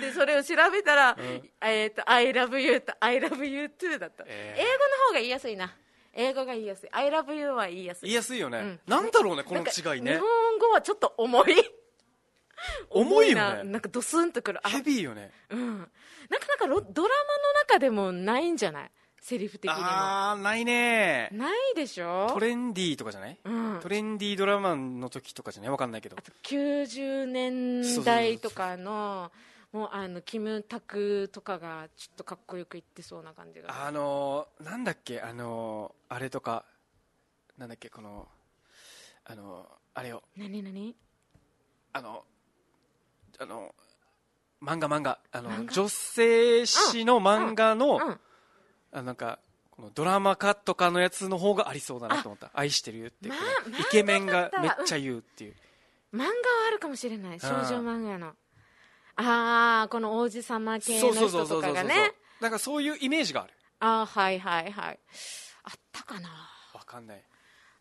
[0.02, 1.18] でそれを調べたら
[1.62, 4.62] 「えー、と I love you」と「I love you too」だった、えー。
[4.62, 5.76] 英語の方が言いやすいな。
[6.14, 11.56] 英語が言いやすい「I love you」は言いやすい言いやすいよね、んなんだろうねこの違いね日本語はちょっと重い
[12.90, 13.78] 重いよなねな。
[13.80, 14.60] んかドスンとくる。
[14.66, 15.32] あヘビーよね。
[15.50, 15.80] うん。
[15.80, 15.86] な
[16.40, 18.92] かなかロドラマの中でもないんじゃない？
[19.22, 19.84] セリフ的にも。
[19.84, 21.30] あーないね。
[21.32, 22.28] ないでしょ？
[22.32, 23.38] トレンディーとかじゃない？
[23.44, 23.80] うん。
[23.82, 26.16] トレンディードラマの時とかじゃないわかんないけど。
[26.18, 29.32] あと90年代とかの
[29.72, 33.86] もうあのキムタクとかがちょっとかっこよく言ってそうな感じが。
[33.86, 35.20] あのー、なんだっけ？
[35.22, 36.66] あのー、あれとか。
[37.58, 37.90] なんだっけ？
[37.90, 38.28] この
[39.26, 40.96] あのー、あれよ何何？
[41.94, 42.24] あの
[43.40, 43.74] あの
[44.62, 45.20] 漫画漫画。
[45.32, 48.20] あの女性誌の漫画の、うん。
[48.92, 49.40] あなんか
[49.72, 52.50] このドラマ化とかのやつの方がありそうだなと思った。
[52.54, 53.32] 愛してるよって、イ
[53.92, 55.56] ケメンがめっちゃ言うっていう、
[56.14, 56.32] 漫画は
[56.68, 57.40] あるかもしれない。
[57.40, 58.34] 少女漫画の。
[59.18, 62.14] ああこの王子様系の人とかがね。
[62.42, 63.54] なんかそういうイメージがある。
[63.80, 65.00] あーはいはいはい。
[65.64, 66.30] あったかな。
[66.74, 67.24] わかんない。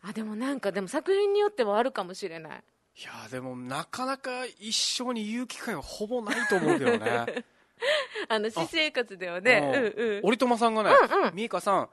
[0.03, 2.63] あでもなんかでも作品によってはあるかもしれない
[2.99, 7.45] いやーでもなかなか一生に言う機会はほぼないと思うけどね。
[8.27, 9.93] あの私生活ではね。
[9.97, 10.21] うんうん。
[10.23, 11.89] 折友さんがねうんうん「ミーカさん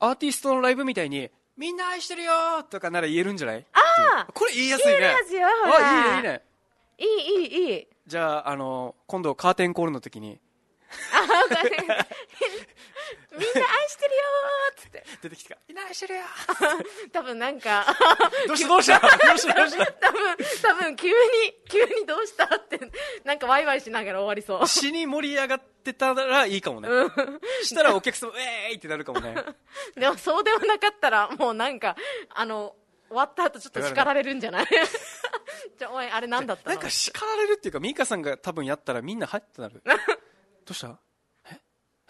[0.00, 3.66] アーティストのライブみたいにみんな愛してるよーとかなら言えるんじゃない？
[3.72, 3.80] あ
[4.28, 5.06] あこれ言いやすいね。
[5.06, 6.42] あいいねいいね。
[6.98, 7.86] いいいいいい。
[8.06, 10.40] じゃあ、あの今度カーテンコールの時に
[11.12, 12.04] あみんな愛
[13.88, 15.04] してるよーっつって。
[15.22, 16.20] 出てきてからみんな愛してるよ
[17.12, 17.84] 多分なんか
[18.48, 19.00] どうしたどうした？
[19.00, 19.54] どうした？
[19.54, 19.86] どうした？
[19.92, 21.14] 多分多分急に
[21.68, 22.80] 急にどうしたって
[23.24, 24.66] なんかワイワイしながら終わりそう。
[24.66, 26.88] 死に盛り上がってたらいいかもね。
[27.62, 29.34] したらお客さん、えーいってなるかもね。
[29.96, 31.96] でもそうでもなかったらもうなんか
[32.30, 32.74] あの
[33.08, 34.66] 終わった後ちょっと叱られるんじゃない？
[35.78, 36.74] じゃあおいあれ何だったの？
[36.74, 39.82] なんか叱られるっていうか、ミカさんが多分やったらみんな、はいってなる。
[40.66, 40.98] どうした？
[41.48, 41.60] え？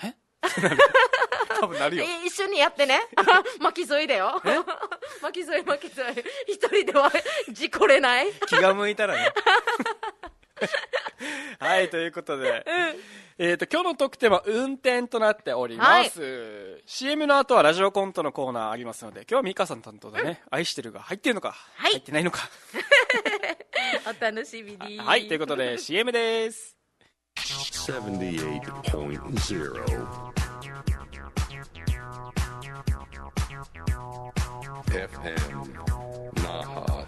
[0.05, 0.14] え？
[1.61, 2.05] 多分なるよ。
[2.05, 3.01] え一緒にやってね
[3.61, 4.40] 巻き添いだよ
[5.23, 6.14] 巻き添い巻き添い
[6.49, 7.11] 一人では
[7.51, 9.33] 事故れない気が向いたらね。
[11.59, 12.64] はい、ということで。
[13.38, 16.83] えっ、と、今日の特典は運転となっております。
[16.87, 22.49] CM の後はラジオコントのコーナーありますので、今日はミカさん担当でね、愛してるが入ってるのか、はい入ってないのか。
[24.07, 26.77] お楽しみにはい、ということで CM です。
[27.36, 30.32] 78.0
[34.91, 35.39] FM
[36.36, 37.08] Naha.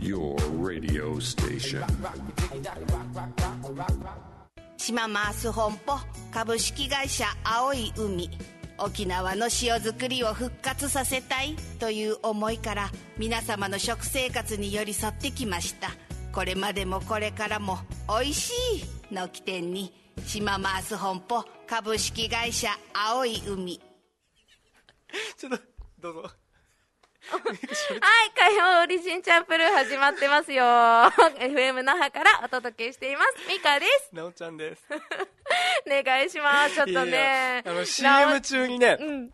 [0.00, 1.84] Your radio station.
[4.76, 5.96] 島マース本舗
[6.32, 8.28] 株式会社青い海
[8.77, 15.89] 沖縄の塩作りを復活させたいという思いから皆様の食生活に寄り添ってきました
[16.31, 19.93] これまでもこれからも「おいしい」の起点に
[20.25, 23.81] 島マース本舗株式会社青い海
[25.37, 25.59] ちょっと、
[25.99, 26.46] どうぞ。
[27.37, 30.63] はい、火曜オリジンチャンプルー始まってますよ。
[31.39, 33.47] FM 那覇からお届けしています。
[33.49, 34.15] ミカです。
[34.15, 34.83] なおちゃんです。
[35.85, 36.75] お願いします。
[36.75, 37.63] ちょっとね。
[37.65, 39.31] あの CM 中にね、うん、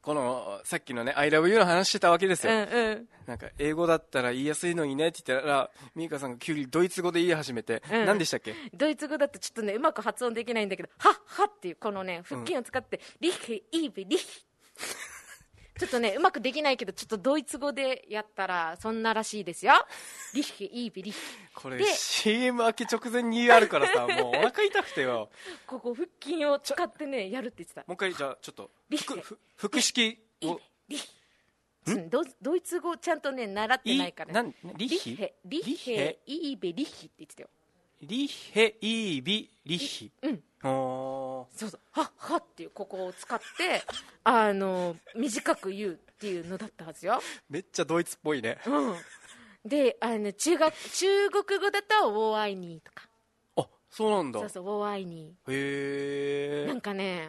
[0.00, 3.08] このさっきのね「ILOVEYOU」の話してたわけですうん、よ、うん。
[3.26, 8.54] なんか英語だったら言いやすいのにねって言ったらミーカさんが急にドイツ語で言い始めて、うん何でしたっけ？
[8.72, 14.43] ドイツ語だとちょっとね、うまく発音できないんだけど、はっはっていう、このね、腹筋を使って、リッヘ、イーベ、リッヒ。
[15.78, 19.72] ちょっとね、うまくできないけど、ちょっとドイツ語でやったら、そんならしいですよ。
[20.32, 21.18] リッヘ、イーベ、リッヒ。
[21.54, 25.30] これで CM 明け直前にあるからさ もうお腹痛くてよ。
[25.66, 27.80] ここ、腹筋を使ってね、やるって言ってた。
[27.82, 30.60] もう一回じゃあちょっとリッヘふふ腹式を。
[30.88, 31.08] リヒ
[31.86, 32.08] うん？
[32.08, 37.50] ドドイツ語ちゃんとね習ってないから、いなんリリヒヘリリヘヘイーベリヒって言ってたよ
[38.06, 40.10] リヘイビリヒ。
[40.22, 40.42] うん。
[40.66, 41.80] おそうそう。
[41.92, 43.82] はっはっていうここを使って
[44.24, 48.58] あの短く言うっていうのだったはずよ、めっちゃドイツっぽいね。
[48.66, 48.96] うん、
[49.64, 53.08] であの中学中国語だと「ウォーアイニー」とか。
[53.56, 54.40] あそうなんだ。
[54.40, 57.28] そうそう「ウォーアイニへー」なえんかね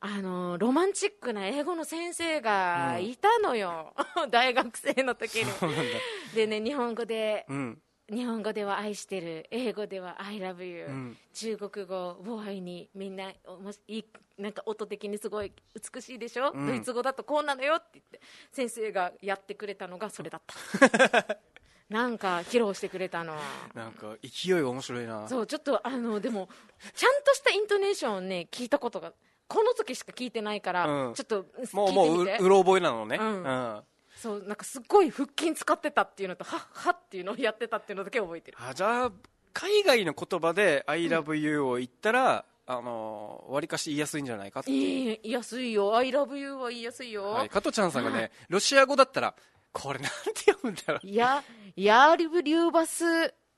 [0.00, 3.94] あのロマンチックな英語の先生がいたのよ、
[4.30, 5.50] 大学生の時に。
[5.52, 5.98] そうなんだ。
[6.34, 11.16] でね日本語でうん日本語では愛してる英語では I love you、うん。
[11.32, 14.04] 中国語ボーイにみんなおもしいい
[14.38, 15.52] なんか音的にすごい
[15.94, 16.66] 美しいでしょ、うん。
[16.66, 18.20] ドイツ語だとこうなのよって言って
[18.52, 21.38] 先生がやってくれたのがそれだった。
[21.88, 23.42] なんか披露してくれたのは。
[23.74, 25.26] なんか勢いが面白いな。
[25.28, 26.48] そうちょっとあのでも
[26.94, 29.14] ちゃんとしたイントネーションをね聞いたことが
[29.48, 31.14] この時しか聞いてないから、うん。
[31.14, 33.16] ちょっともうもうううろ覚えなのね。
[33.18, 33.42] うん。
[33.44, 33.82] うん
[34.24, 38.56] そうなんかすっごい腹筋使ってたっていうのとはっはっていうのをやってたっていうのだけ覚えてる。
[38.58, 39.12] あじゃあ
[39.52, 49.34] 海外の言葉で「ILOVEYOU」を言ったら、あのわりかし言いやすいんじゃないかって言いやすいよ「I love you」は言いやすいよ、はい、加藤ちゃんさんがねロシア語だったら
[49.72, 51.06] これなんて読むんだろう。
[51.06, 51.44] や、
[51.76, 53.04] ヤーリブリューバス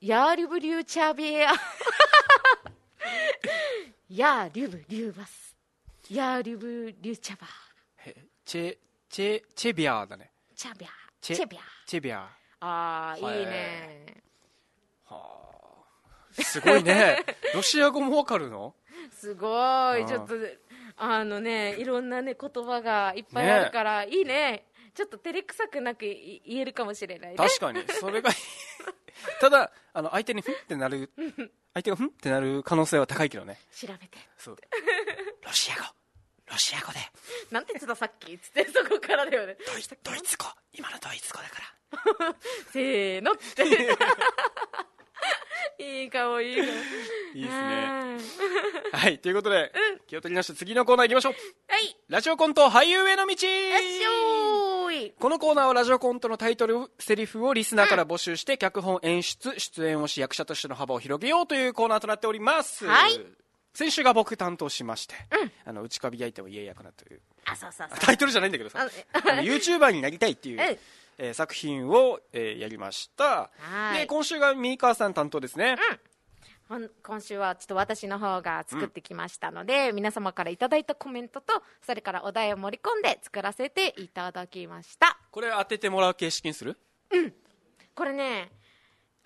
[0.01, 1.53] ヤーリュブリューチャビア。
[4.09, 5.55] ヤーリュブリューバス。
[6.09, 7.47] ヤーリュブリューチャバ
[8.05, 8.77] へチェ
[9.09, 10.89] チェチェビャーだねチャビャ
[11.21, 12.17] チェビャチェビャー
[12.61, 14.23] ああいいはいね
[16.31, 17.23] すごいね。
[17.53, 18.75] ロシア語もわかるの？
[19.11, 19.49] すご
[19.91, 20.01] うん。
[20.03, 20.35] いちょっと
[20.97, 24.65] あのねいろんなね言葉がいっぱいあるから、いいね。
[24.93, 27.37] ちょっと照れくさくなくい言えるかもしれないね。
[27.37, 27.83] 確かに。
[27.87, 28.31] それが
[29.39, 31.11] ただあの相手にふんってなる
[31.73, 33.59] 相手がふんってなる可能性は高いけどね。
[33.71, 34.17] 調べて。
[34.37, 34.57] そう。
[35.43, 35.83] ロシア語
[36.49, 36.99] ロシア語で。
[37.51, 38.37] なんて言ってたさっき？
[38.37, 39.57] つってそこからだよね。
[39.65, 40.45] ドイドイツ語。
[40.73, 42.35] 今のドイツ語だから。
[42.71, 43.63] せーのって。
[45.79, 46.65] いい顔いい顔。
[46.65, 46.69] い
[47.35, 48.17] いですね。
[48.91, 49.01] はい。
[49.01, 49.71] はいということで、
[50.07, 51.33] 気を取り直して次のコーナー行きましょう。
[51.67, 51.95] はい。
[52.07, 53.35] ラジオコント俳優への道。
[55.19, 62.87] このコーナーはラジオコントのタイトルセリフをリスナーから募集して脚本演出出演をし役者としての幅を広げようというコーナーとなっております。
[62.87, 63.19] はい
[63.77, 65.13] 先週が僕担当しまして、
[65.63, 67.21] あの内カビ焼いても家役なという。
[67.45, 68.87] あそうそうタイトルじゃないんだけどさ。
[69.43, 70.77] YouTuber になりたいっていう、うん。
[71.19, 73.51] えー作品を、えーやりました。
[73.59, 73.99] はい。
[73.99, 75.75] で今週がミーカーさん担当ですね、
[76.67, 85.19] ほん今週はちょっと私の方が作ってきましたので、皆様からいただいたコメントとそれからお題を盛り込んで作らせていただきました。
[85.29, 86.77] これ当ててもらう形式にする？
[87.93, 88.49] これね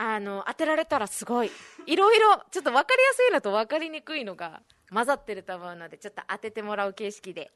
[0.03, 1.51] あの当てられたらすごい。
[1.85, 7.51] いろいろちょっと分かりやすいのと分かりにくいのが混ざってると思うのでちょっと当ててもらう形式で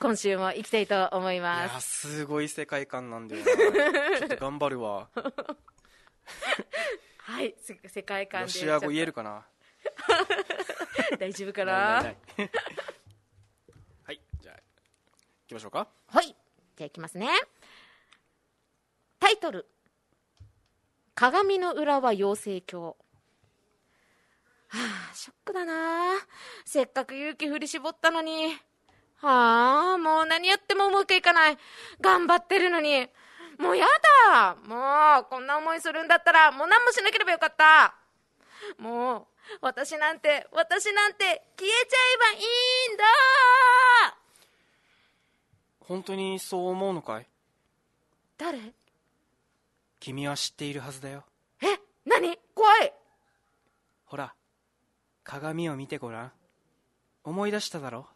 [0.00, 3.52] 今週もいきたいと思いいまやすすごい世界観なんだよな。
[4.20, 5.10] ちょっと頑張るわ。
[7.18, 9.44] はいせ世界観ロでシア語言えるるかな？
[11.18, 11.72] 大丈夫かな？
[11.72, 12.04] は
[14.12, 14.62] いじゃあ行
[15.46, 15.88] きましょうか。
[16.06, 17.28] はいじゃあいきますね。
[19.20, 19.68] タイトル
[21.14, 22.94] 「鏡の裏は妖精鏡」
[24.68, 24.78] は
[25.10, 26.14] あショックだな。
[26.64, 28.58] せっかく勇気振り絞ったのに。
[29.16, 31.58] はあもう何やってもうまくいかない。
[32.00, 33.08] 頑張ってるのに。
[33.58, 33.86] もうや
[34.30, 34.56] だ。
[34.66, 37.94] もうこんな思いするんだったらもう何もしなければよかった。
[38.78, 39.26] もう
[39.60, 43.04] 私なんて私なんて消えちゃえばいいんだ。
[45.80, 47.28] 本当にそう思うのかい？
[48.38, 48.72] 誰？
[50.02, 51.22] 君は知っているはずだよ。
[51.62, 51.66] え
[52.04, 52.36] 何？
[52.56, 52.92] 怖い。
[54.04, 54.34] ほら
[55.22, 56.32] 鏡を見てごらん。
[57.22, 58.08] 思い出しただろ？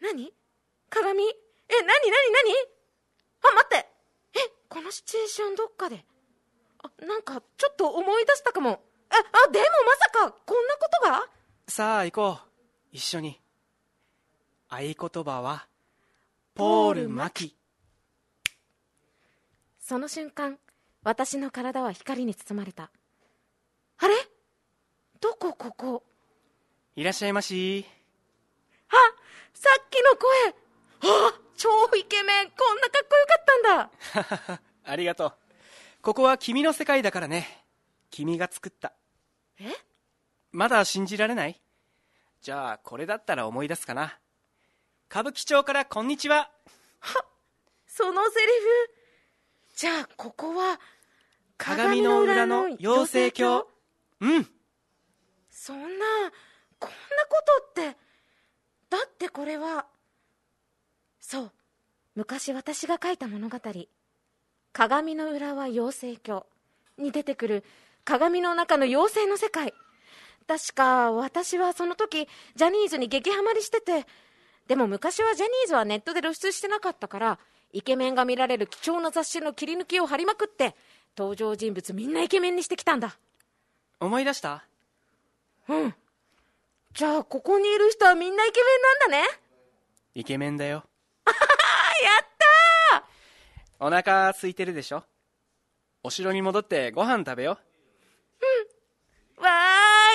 [0.00, 0.32] 何？
[0.90, 1.24] 鏡？
[1.24, 1.32] え
[1.72, 1.88] 何？
[1.88, 1.90] 何？
[1.90, 2.54] 何？
[3.50, 3.88] あ待って。
[4.34, 4.38] え
[4.68, 6.04] このシチュエーションどっかで。
[6.84, 8.80] あなんかちょっと思い出したかも。
[9.10, 9.64] えあでも
[10.20, 11.28] まさかこんなことが？
[11.66, 12.48] さあ行こう。
[12.92, 13.40] 一緒に。
[14.68, 15.66] 合言葉は
[16.54, 17.56] ポール・マキ
[19.88, 20.58] その瞬間
[21.04, 22.90] 私の体は光に包まれた。
[23.98, 24.16] あれ？
[25.20, 26.02] どこここ？
[26.96, 27.86] いらっしゃいまし。
[28.88, 28.94] あ
[29.54, 31.28] さっきの声。
[31.28, 32.50] あ超イケメン。
[32.50, 33.44] こんなかっこよかっ
[34.16, 34.60] たんだ。
[34.90, 35.34] ありがとう。
[36.02, 37.64] ここは君の世界だからね。
[38.10, 38.92] 君が作った。
[39.60, 39.70] え？
[40.50, 41.62] まだ信じられない？
[42.40, 44.18] じゃあこれだったら思い出すかな。
[45.08, 46.50] 歌舞伎町からこんにちは。
[47.86, 48.95] そのセリフ
[49.76, 50.80] じゃあここは
[51.58, 53.64] 鏡の裏の妖精鏡
[54.22, 54.48] うん。
[55.50, 56.06] そんな
[56.78, 56.96] こんな
[57.28, 57.98] ことって。
[58.88, 59.84] だってこれは。
[61.20, 61.52] そう。
[62.14, 63.58] 昔私が書いた物語
[64.72, 66.44] 「鏡の裏は妖精鏡」
[66.96, 67.64] に出てくる
[68.06, 69.74] 鏡の中の妖精の世界。
[70.48, 74.06] 確か私はその時ジャニーズに激ハマりしてて。
[74.68, 77.38] でも昔はジャニーズはネットで露出してなかったから
[77.76, 80.74] イケメンが見られる貴重な雑誌の切り抜きを貼りまくって
[81.16, 83.16] 登場人物みんなイケメンにしてきたんだ。
[84.00, 84.64] 思い出した？
[85.68, 85.94] うん。
[86.94, 89.40] じゃあ、ここにいる人はみんなイケメンなんだね。
[90.14, 90.84] イケメンだよ。
[91.26, 91.30] あ、
[92.02, 92.26] やっ
[92.88, 93.04] た
[93.78, 95.04] お腹空いてるでしょ？
[96.02, 99.50] お城に戻ってご飯食べよーわ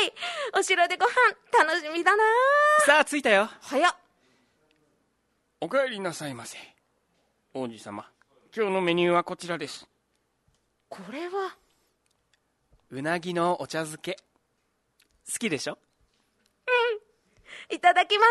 [0.04, 0.14] ーい。
[0.60, 2.24] お城でご飯、楽しみだな
[2.88, 3.48] さあ着いたよ。
[3.62, 3.96] 早っ。
[5.60, 6.58] お帰りなさいませ
[7.54, 8.10] 王子様。
[8.56, 9.86] 今日のメニューはこちらです。
[10.88, 11.58] これは、
[12.90, 14.16] うなぎのお茶漬け。
[15.30, 15.78] 好きでしょ？
[17.70, 18.24] いただきま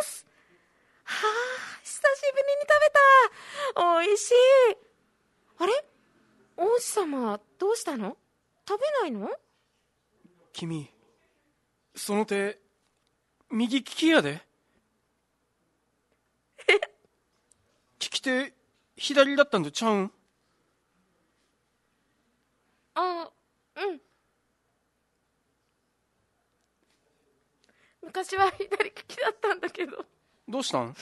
[0.00, 0.26] ーす。
[1.04, 2.68] はあ、久しぶりに食
[3.74, 3.94] べた。
[3.96, 4.34] おいしい。
[5.58, 5.72] あれ？
[6.56, 8.16] 王子様、どうしたの？
[8.68, 9.30] 食べないの？
[10.52, 10.90] 君
[11.94, 12.58] その手
[13.52, 14.42] 右利きやで。
[18.00, 18.52] 利き手
[18.96, 20.12] 左だったんとちゃうん？
[22.94, 23.30] あ
[23.76, 24.00] うん。
[28.02, 30.04] 昔は左利きだったんだけど。
[30.48, 30.94] どうしたん？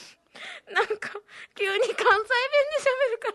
[0.73, 1.11] なんか
[1.55, 2.05] 急に関西弁
[2.71, 3.27] で喋るか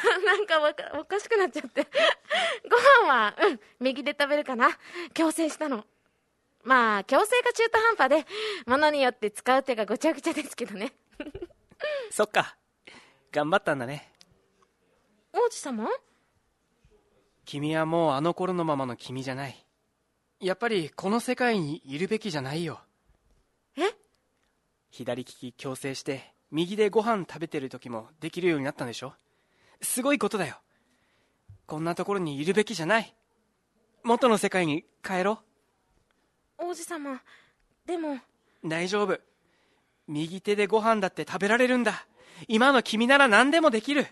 [0.00, 0.18] ら。
[0.34, 1.86] なんかかおかしくなっちゃって。
[2.68, 2.76] ご
[3.06, 4.70] 飯はうん右で食べるかな。
[5.14, 5.86] 強制したの。
[6.64, 8.26] まあ強制が中途半端で
[8.66, 10.92] ものによって使う手がごちゃごちゃですけどね。
[12.10, 12.56] そっか。
[13.32, 14.12] 頑張ったんだね。
[15.32, 15.88] 王子様？
[17.46, 19.66] 君はもうあの頃のままの君じゃない。
[20.38, 22.80] やっぱりこの世界にいるべきじゃないよ。
[23.76, 23.80] え？
[24.90, 29.14] 左利き強制して右でご飯食べてる時もできるようになったんでしょ？
[29.80, 30.58] すごいことだよ。
[31.66, 33.14] こんなところにいるべきじゃない。
[34.04, 35.40] 元の世界に帰ろ
[36.58, 37.22] 王子様
[37.86, 38.14] でも。
[38.14, 38.20] う
[38.64, 39.18] 大丈夫。
[40.06, 42.06] 右手でご飯だって食べられるんだ
[42.48, 44.06] 今の君なら何でもできる。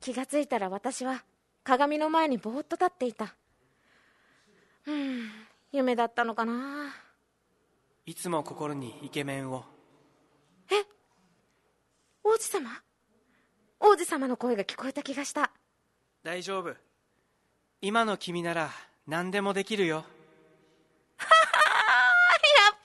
[0.00, 1.24] 気がついたら私は
[1.62, 3.34] 鏡の前にぼーっと立っていた。
[4.86, 5.30] うん。
[5.72, 6.94] 夢だったのかな。
[8.04, 9.64] いつも心にイケメンを。
[12.22, 12.70] 王子様？
[13.80, 15.50] 王子様の声が聞こえた気がした。
[16.22, 16.74] 大丈夫。
[17.80, 18.70] 今の君なら
[19.06, 20.06] 何でもできるよやっ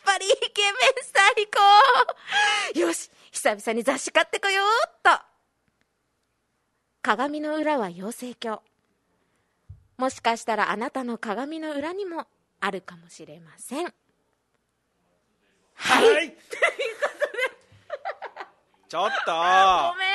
[0.03, 0.61] ぱりイケ
[1.35, 1.47] メン最
[2.73, 2.79] 高。
[2.79, 5.09] よし久々に雑誌買ってこようっと。
[7.01, 8.61] 鏡の裏は養成鏡。
[9.97, 12.25] もしかしたらあなたの鏡の裏にも
[12.61, 13.93] あるかもしれません。
[15.75, 16.35] はい。
[18.87, 19.31] ちょっと。
[19.31, 20.09] ごめん。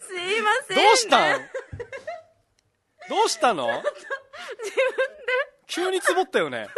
[0.00, 1.50] すいません、ね、どうしたん？
[3.08, 3.66] どうしたの？
[3.66, 5.50] 自分で。
[5.66, 6.68] 急につぼったよね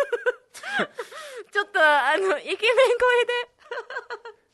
[1.53, 3.33] ちょっとあのイケメン声で。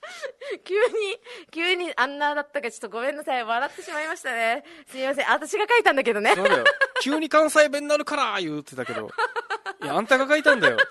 [0.65, 1.21] 急に
[1.51, 4.65] 急にあんなだったかちょっとごめんなさい笑ってしまいましたね。
[4.91, 5.27] すいません。
[5.31, 6.35] 私が書いたんだけどね。
[6.35, 6.65] そうだよ。
[7.03, 9.11] 急に関西弁になるから言うってたけど。
[9.83, 10.77] いやあんたが書いたんだよ。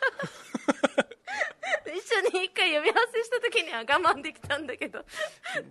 [1.88, 5.04] 一緒に一回呼び合わせした時には我慢できたんだけど。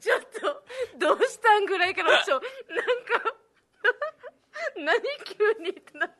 [0.00, 0.64] ちょっと
[0.96, 3.34] どうしたんぐらいからちょなんか
[4.76, 6.15] 何急にってなって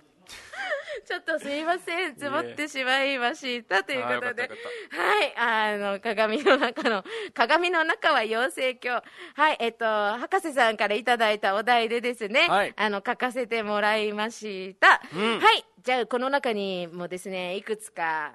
[1.06, 2.16] ちょっとすいません。
[2.16, 3.84] つぼってしまいました。
[3.84, 4.50] ということで。
[4.90, 5.36] はい。
[5.36, 9.02] あの鏡の中の鏡の中は養成鏡。
[9.34, 9.56] はい。
[9.60, 12.74] えっと博士さんからいただいたお題でですね、はい。
[12.76, 15.38] あの書かせてもらいました、うん。
[15.38, 15.64] はい。
[15.80, 18.34] じゃあこの中にもですねいくつか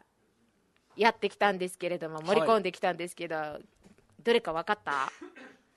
[0.95, 3.59] やってきたんですけれども盛り込んできたんですけど、
[4.23, 5.11] どれか分かった？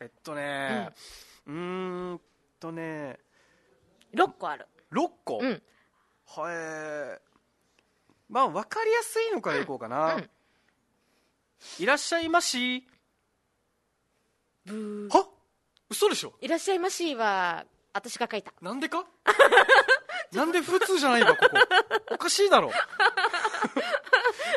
[0.01, 0.91] えっとね
[1.45, 2.21] うーん
[2.61, 3.19] とね。
[4.15, 4.67] 6個ある。
[4.93, 5.61] 6個、うん
[6.27, 7.21] はい
[8.29, 10.31] まあ分かりやすいのからいこうかな、うん。
[11.79, 12.87] いらっしゃいまし。
[14.65, 15.17] ブー。
[15.17, 15.27] は？
[15.91, 16.33] 嘘でしょ。
[16.41, 18.53] いらっしゃいましは私が書いた。
[18.61, 19.05] なんでか？
[20.33, 21.57] なんで普通じゃないかここ。
[22.15, 22.73] おかしいだろ。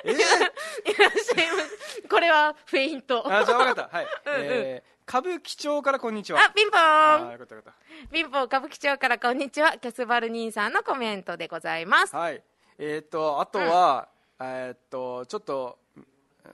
[0.04, 3.32] えー、いらっしゃいましこれはフェイント。
[3.32, 3.96] あじゃあ分かった。
[3.96, 4.42] はい、うんうん。
[4.46, 6.42] えー、歌舞伎町からこんにちは。
[6.42, 7.32] あピンポあーン。
[7.32, 7.74] よかったよかっ
[8.12, 9.78] ピンポー歌舞伎町からこんにちは。
[9.78, 12.12] キャスバル兄さんのコメントでございます。
[12.12, 12.44] たはい。
[12.78, 14.10] えっ、とあとは、
[14.42, 15.80] えっとちょっと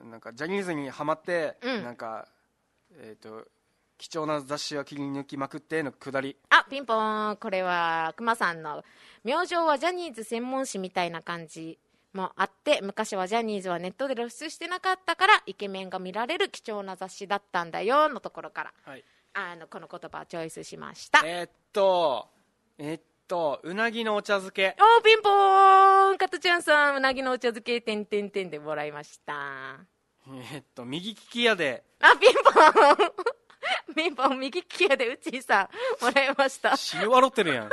[0.03, 1.83] なんかジャニーズにハマって、うん。
[1.83, 2.27] なんか
[2.99, 3.47] えっ、と
[3.97, 6.37] 貴重な雑誌は切り抜きまくってのくだり。
[6.49, 7.37] あピンポーン。
[7.37, 8.83] これはくまさんの
[9.23, 11.79] 明星はジャニーズ専門誌みたいな感じ
[12.13, 19.03] もあって昔はジャニーズはネットで露出してなかったからイケメンが見られる貴重な雑誌だったんだよのところからはい。
[19.35, 21.21] あのこの言葉をチョイスしました。
[21.25, 22.27] えっと
[22.77, 24.75] えっとうなぎのお茶漬け。
[24.79, 29.77] おーピンポーン加トちゃんさんうなぎのお茶漬けてんてんてんでもらいました。
[30.53, 31.83] えっと右利き屋で。
[31.99, 33.13] あピンポーン。
[33.95, 35.69] ピンポン右利きやでうちーさ
[36.01, 36.75] んもらいました。
[36.77, 37.69] 死ぬ笑ってるやん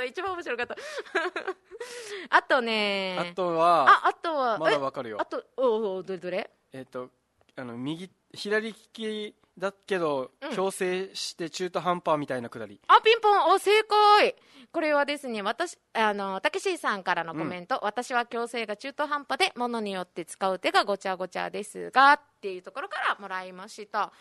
[0.00, 0.76] っと一番面白かった。
[2.30, 5.18] あとねあとはああとはまだえわかるよ。
[5.20, 6.50] あとおおどれどれ？
[6.72, 7.10] えっと
[7.56, 10.54] あの右左利きだけど、うん。
[10.54, 12.78] 強制して中途半端みたいなくだり。
[12.88, 13.54] あピンポン。
[13.54, 14.36] お正解。
[14.72, 24.02] これはですね私あのたけしさんからのコメント、私は強制が中途半端で物によって使う手がごちゃごちゃですがっていうところからもらいました。
[24.02, 24.12] あ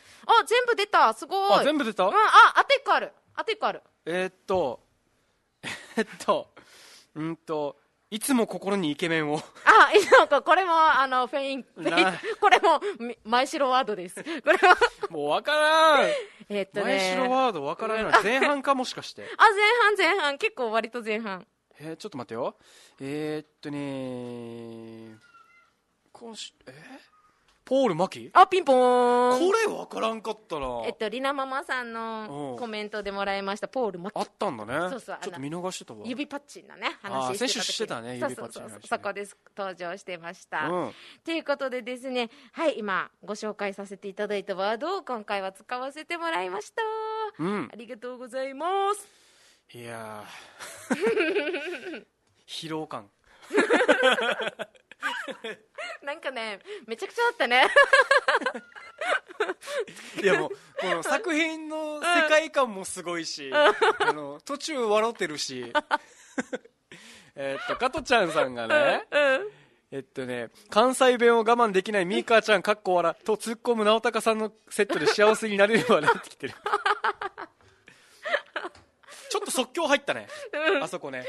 [0.46, 1.14] 全部出た。
[1.14, 1.60] すごい。
[1.60, 2.16] あ全部出た、うん。
[2.16, 2.18] あ
[2.56, 3.12] あと1個ある。
[3.34, 3.82] あと1個ある。
[4.06, 4.85] えーっと
[5.98, 6.50] えっと
[7.16, 7.78] うんと
[8.12, 9.42] いつも心にイケメンを。
[9.66, 14.24] あ、いなんかこれもあのフェイン、フェイなン これもみ前城ワードです。
[14.24, 14.78] これは
[15.10, 16.10] もうわからん。
[16.50, 17.12] えっと前ね。
[17.14, 19.24] 城ワードわからんな前半かもしかして。
[19.38, 20.38] あ前半前半。
[20.38, 21.46] 結構割と前半。
[21.80, 22.56] えーちょっと待ってよ。
[23.02, 25.18] えーっとね
[26.14, 26.72] 今週え
[27.66, 28.30] ポール・マキ？
[28.32, 29.40] あピンポーン。
[29.40, 31.94] これ分からんかったな、えっと、りなママさんうん。
[31.94, 34.20] のコメントでもらいました、ポール・マッキ。
[34.20, 34.74] あったんだね。
[34.92, 36.02] そうそうちょっと見逃してたわ。
[36.06, 37.50] 指パッチンのね話してた時。
[37.50, 40.92] 先週してたねそう指パッチンねそうそうそこで登場してました、うん。
[41.24, 46.84] ということでですねはい今ご紹介させていただいたワードを今回は使わせてもらいました、
[47.40, 47.70] うん。
[47.74, 49.08] ありがとうございます。
[49.74, 52.06] いやー。
[52.48, 53.10] 疲労感
[56.04, 57.68] なんかねめちゃくちゃあったね。
[60.22, 63.74] いやもうこの作品の世界観もすごいし、あ
[64.14, 65.72] の途中笑ってるし。
[67.38, 69.52] えっと加トちゃんさんがね、うん
[69.92, 76.54] えっとね関西弁を我慢できないミーカーちゃんかっこ笑と突っ込む直隆さんのセットで幸せになれればなってきてる。
[79.30, 80.28] ちょっと即興入ったね、
[80.82, 81.26] あそこね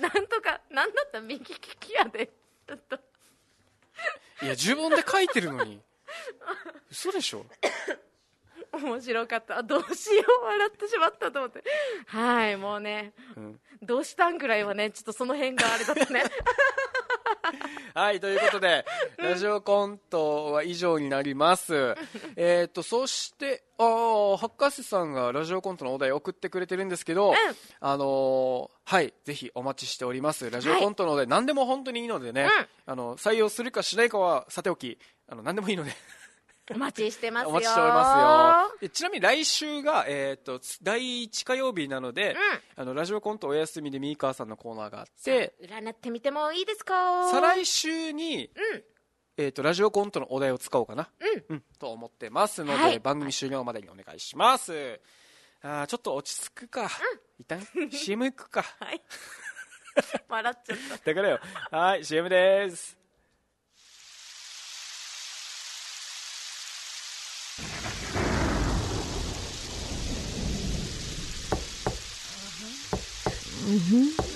[0.00, 1.20] なんとかなんだった？
[1.20, 1.44] 右利
[1.80, 2.30] きやで。
[2.66, 2.96] ちょっと。
[4.42, 5.80] いや自分で書いてるのに。
[6.90, 7.46] 嘘でしょ？
[8.72, 9.58] 面白かった。
[9.58, 10.44] あどうしよう。
[10.44, 11.62] 笑ってしまったと思って。
[12.06, 13.58] はいもうね、ん。
[13.82, 16.24] どうしたんぐらいはねちょっとその辺があれだったね
[17.94, 18.84] はい、ということで、
[19.18, 21.94] ラジオコントは以上になります。
[22.36, 27.34] えっと、そして、ああ、博士さんがラジオコントのお題を送ってくれてるんですけど、
[27.80, 30.50] あのーはい、ぜひお待ちしております。
[30.50, 32.48] ラジオコントのお題、何でも本当にいいのでね、
[32.86, 34.98] あの、採用するかしないかはさておき、
[35.28, 35.90] あの、何でもいいので、
[36.74, 37.48] お待ちしてますよ。
[37.50, 38.78] お待ちしておりますよ。
[38.80, 42.36] でちなみに来週が、えっと、つ第1火曜日なので、
[42.76, 47.30] あの、ラジオコントお休みでミーカーさんのコーナーがあって、占ってみてもいいですか？
[47.30, 48.84] 再来週に、うん。
[49.38, 51.10] えー、とラジオコントのお題を使おうかな、
[51.48, 51.62] うん。
[51.78, 52.98] と思ってますので、はい。
[53.00, 55.00] 番組終了までにお願いします。
[55.62, 56.90] あーちょっと落ち着くか、
[57.38, 57.60] 一旦
[57.90, 58.62] CM 行くか。
[58.80, 59.02] はい。
[60.28, 61.04] 笑っちゃった。
[61.12, 61.40] だからよ。
[61.70, 62.96] はい CM です
[73.66, 74.35] は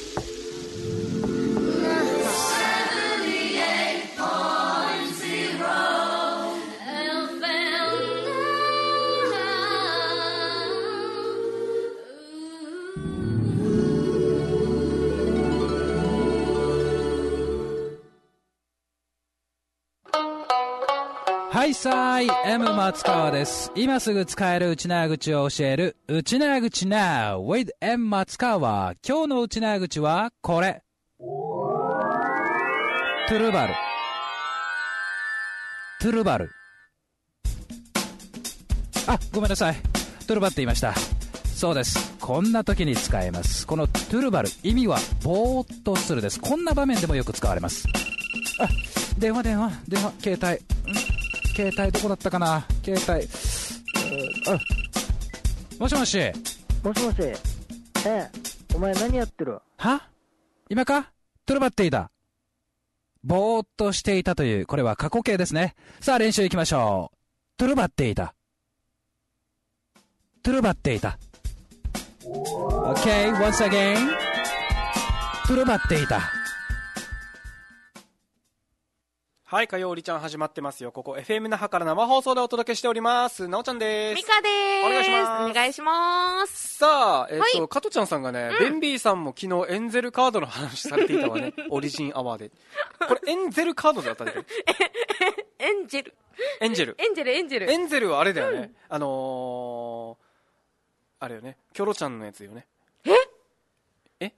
[21.71, 23.71] いさい、M 松川です。
[23.77, 28.95] 今すぐ使える内縄口を教える、内縄口 Now with M 松川。
[29.07, 30.83] 今日の内縄口はこれ。
[33.29, 33.75] トゥルバル。
[36.01, 36.51] トゥルバル。
[39.07, 39.77] あ、ごめんなさい。
[40.27, 40.93] トゥルバって言いました。
[41.55, 42.17] そうです。
[42.19, 43.65] こんな時に使えます。
[43.65, 46.41] このトゥルバル、意味はぼーっとするです。
[46.41, 47.87] こんな場面でもよく使われます。
[48.59, 48.67] あ、
[49.19, 50.80] 電話電話、電話、携帯。
[51.69, 52.67] ん携帯どこだったかな？
[52.85, 53.29] 携帯。
[55.79, 56.19] もしもし。
[56.83, 57.17] もしもし。
[57.23, 57.35] え
[58.07, 58.31] え、
[58.75, 59.61] お前何やってる？
[59.77, 60.09] は？
[60.69, 61.11] 今か？
[61.45, 62.11] トゥルバっていた。
[63.23, 65.75] ぼーっとしていたという、これは過去形ですね。
[66.01, 67.17] さあ練習行きましょう。
[67.59, 68.35] トゥルバっていた。
[70.43, 71.19] トゥルバっていた。
[72.25, 73.97] OK, once again.
[75.47, 76.21] トゥルバっていた。
[79.53, 91.53] はい火曜りちゃん始まってますよここ FM 那覇から生放送でお届けしておりますなおちゃんですミカですお願いしますお願いしますさあ、えっ、と、はい加トちゃんさんがね、ベンビーさんも昨日エンゼルカードの話されていたわね。
[91.69, 92.53] オリジンアワーで。
[93.09, 94.45] これエンゼルカードだったんだよ。
[95.59, 96.15] エンジェル
[96.61, 96.95] エンジェル。
[96.97, 98.73] エンジェルエンジェルエンゼルはあれだよね。
[98.89, 101.59] あのー、あれよね。
[101.75, 102.69] キョロちゃんのやつよね。
[103.05, 104.31] え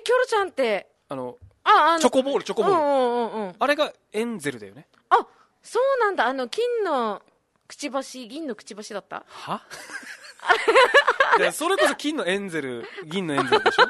[0.00, 0.86] キョロちゃんって？
[1.08, 2.80] あの、ああのチョコボール、チョコボール。
[2.80, 3.56] うんうんうんうん。
[3.58, 4.86] あれがエンゼルだよね。
[5.10, 5.26] あ
[5.62, 6.26] そうなんだ。
[6.26, 7.22] あの金の
[7.68, 9.24] くちばし銀のくちばしだった？
[9.28, 9.62] は？
[11.38, 13.84] でそれこそ金のエンゼル、銀のエンゼルでしょ？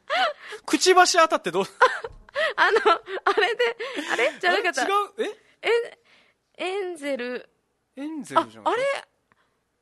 [0.66, 1.64] くちばし当たってどう？
[2.56, 2.78] あの
[3.24, 3.76] あれで
[4.12, 4.32] あれ？
[4.38, 4.82] じゃなかった。
[4.84, 4.90] 違う？
[5.18, 5.24] え？
[6.58, 7.48] エンエンゼル。
[7.96, 8.68] エンゼあルじゃん。
[8.68, 8.82] あれ？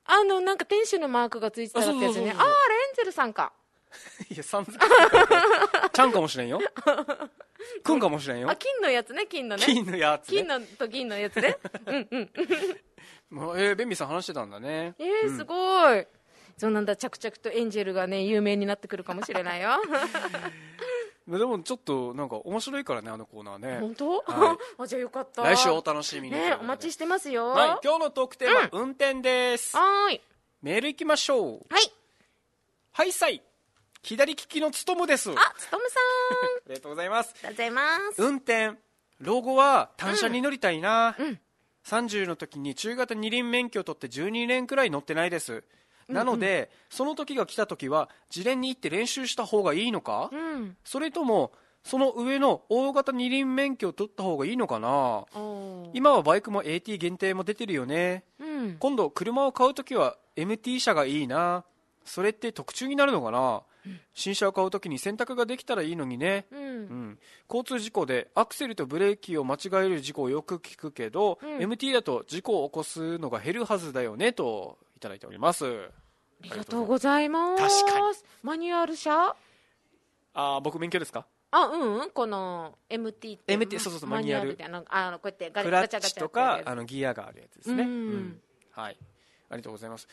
[0.07, 1.99] あのなんか天使のマークがついてたやつね。
[1.99, 2.23] あああれエ
[2.93, 3.53] ンゼルさんか
[4.31, 4.85] いや、さん付け
[5.93, 6.61] ちゃんかもしれんよ。
[7.83, 8.57] くんかもしれんよあ。
[8.57, 10.39] 金のやつね金のね金のやつ、ね。
[10.39, 12.31] 金のと銀のやつねうんうん
[13.31, 14.95] もうえー、ベンビーさん話してたんだね。
[14.99, 16.07] えー、すごい、
[16.57, 19.71] そうなんだ着々とエンジェルがね有名になってくるかもしれないよ
[21.27, 23.79] でもちょっとなんか面白いからね、あのコーナーね。
[23.81, 26.33] 本当、はあじゃあよかった来週お楽しみに。
[26.33, 29.77] ねお待ちしてますよはい、今日のトークテーマ、運転です。
[29.77, 30.21] はーい
[30.63, 31.67] メール行きましょう。
[31.71, 31.93] はい
[32.93, 33.43] はい、さい。
[34.05, 35.31] 左利きのつとむです。
[35.31, 36.03] ああつとむさん。
[36.45, 37.35] ありがとうございます。
[37.37, 38.23] りがとうございます。
[38.23, 38.73] 運転、
[39.21, 41.41] 老後は単車に乗りたいな、うん。
[41.87, 45.65] 30の時に中型二輪免許を取って12年くらい乗ってないです。
[46.07, 50.77] なので、その時が来た時は自連に行って練習した方がいいのか、うん。
[50.85, 51.53] それとも
[51.83, 55.25] その上の大型二輪免許を取った方がいいのかな？
[55.95, 58.25] 今はバイクも AT 限定も出てるよね。
[58.39, 58.77] うん。
[58.79, 61.65] 今度車を買う時は MT 車がいいな。
[62.05, 63.63] それって特注になるのかな、
[64.13, 66.83] 新車を買う時に選択ができたらいいのにね、ううん。
[67.11, 67.19] ん、
[67.49, 71.59] 交通事故でアクセルとブレーキを間違える事故をよく聞くけど、うん。
[71.59, 75.65] MT だと事故を起こすのが減るはずだよねといただいております。
[75.67, 75.69] あ
[76.43, 77.85] りがとうございます。
[77.85, 78.17] 確かに。
[78.43, 79.35] マニュアル車？
[80.35, 81.27] あー僕免許ですか？
[81.51, 82.11] あうんうん。
[82.11, 84.57] この MT って MT そうそうそうマニュアル。
[84.57, 84.85] であの。
[84.89, 88.41] あのこうやってガクラガチャガチャとかあのギアがあるやつですね、うん。
[88.73, 88.97] はい。
[89.51, 90.09] ありがとうございます。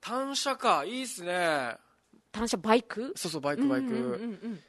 [0.00, 0.84] 単車か。
[0.84, 1.76] いいっすね
[2.32, 3.12] 単車バイク？
[3.16, 4.12] そうそうバイクバイク、うんうんうん。
[4.12, 4.60] うん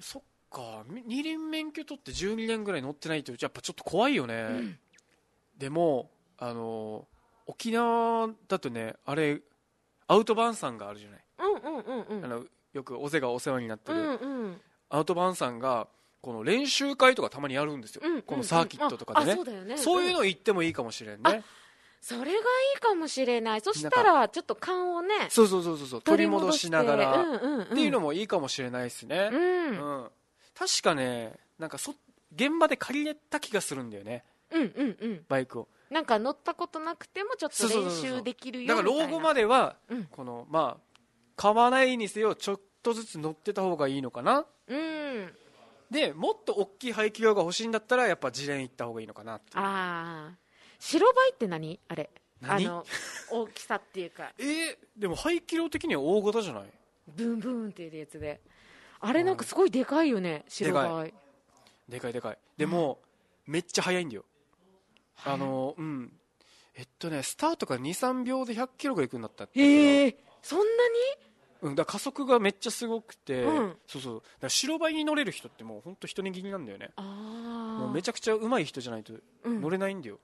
[0.00, 4.78] そっかみ二輪免許取って12年ぐらい乗ってないとやっぱちょっと怖いよね、
[5.56, 7.06] でもあの
[7.46, 9.40] 沖縄だとねあれ
[10.08, 12.24] アウトバーンさんがあるじゃない、うんうんうんうん。
[12.24, 14.60] あのよく尾瀬がお世話になってる、うんうん。
[14.90, 15.86] アウトバーンさんが
[16.20, 19.76] この練習会とかたまにやるんですよ、うんうんこのサーキットとかでね,、ああそうだよね。
[19.76, 21.42] そういうの行ってもいいかもしれんね、
[22.02, 22.32] それがい
[22.76, 23.60] いかもしれない。
[23.60, 29.72] そしたらちょっと勘をねそうそうそうそう取り戻しながら、うんうんうん、っていうのもいいかもしれないですね、うん、う
[30.04, 30.10] ん。
[30.58, 31.94] 確かねなんかそ
[32.34, 34.24] 現場で借りれた気がするんだよね。
[34.50, 35.24] うんうんうん。
[35.28, 35.68] バイクを。
[35.90, 40.04] なんか乗ったことなくてもちょっと練習できるよだから老後までは、うん。
[40.04, 40.98] このまあ
[41.36, 44.44] 買わないにせよちょっとずつ乗ってた方がいいのかな。
[44.66, 45.32] うん。
[45.90, 49.52] でもっと大きい排気量が欲しいんだったらやっぱ自練行った方がいいのかなって。
[49.54, 50.42] ああ
[50.84, 51.78] 白バイって何？
[51.86, 52.10] あれ。
[52.40, 52.66] 何？
[52.66, 52.86] あの
[53.30, 54.32] 大きさっていうか。
[54.38, 56.64] えーでも排気量的には大型じゃない？
[57.06, 58.40] ブンブンっていうやつで。
[59.00, 61.14] あれなんかすごいでかいよね白バイ。
[61.88, 62.38] でかいでかい。
[62.56, 63.00] でも、
[63.46, 64.24] めっちゃ速いんだよ。
[65.24, 66.12] あのうん。
[66.74, 70.24] えっとねスタートから23秒で100キロが行くんだったってへえ。
[70.42, 70.68] そんなに？
[71.62, 73.76] うん、だ加速がめっちゃすごくて、うん。
[73.86, 74.22] そうそう。
[74.40, 76.90] だ白バイに乗れる人ってもう本当一握りなんだよね。
[76.96, 77.02] あ
[77.78, 79.14] もうあめちゃくちゃ上手い人じゃないと
[79.44, 79.60] うん。
[79.60, 80.18] 乗れないんだよ、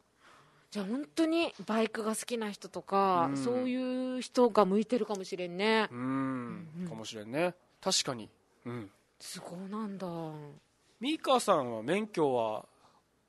[0.71, 3.37] じゃあ本当にバイクが好きな人とか、うん。
[3.37, 5.89] そういう人が向いてるかもしれんね。
[5.91, 6.87] うーん。
[6.89, 7.55] かもしれんね。
[7.81, 8.29] 確かに。
[8.67, 8.91] うん。
[9.19, 10.07] すごいなんだ。
[10.07, 10.61] うん
[11.01, 12.65] ミカさんは免許は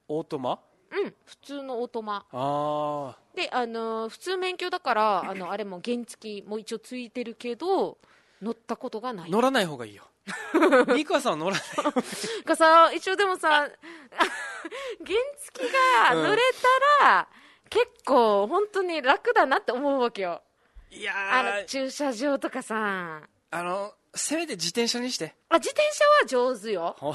[0.08, 0.60] オートマ？
[1.24, 2.26] 普通のオートマ。
[2.32, 8.00] あであのー普通免許だからあのあれも原付も一応ついてるけど
[8.42, 9.30] 乗ったことがない。
[9.30, 10.04] あ乗らない方がいいよ。
[10.96, 11.64] ミカさんは乗らない。
[12.44, 13.70] がさ一応でもさ
[15.06, 15.64] 原付
[16.10, 16.42] が乗れ
[17.00, 17.28] たら、
[17.70, 20.42] 結構本当に楽だなって思うわけよ。
[20.92, 25.36] いやあーの駐車場とかさあのせめて自転車にして。
[25.50, 26.04] あ自転車
[26.44, 26.96] は上手よ。
[27.00, 27.14] ほ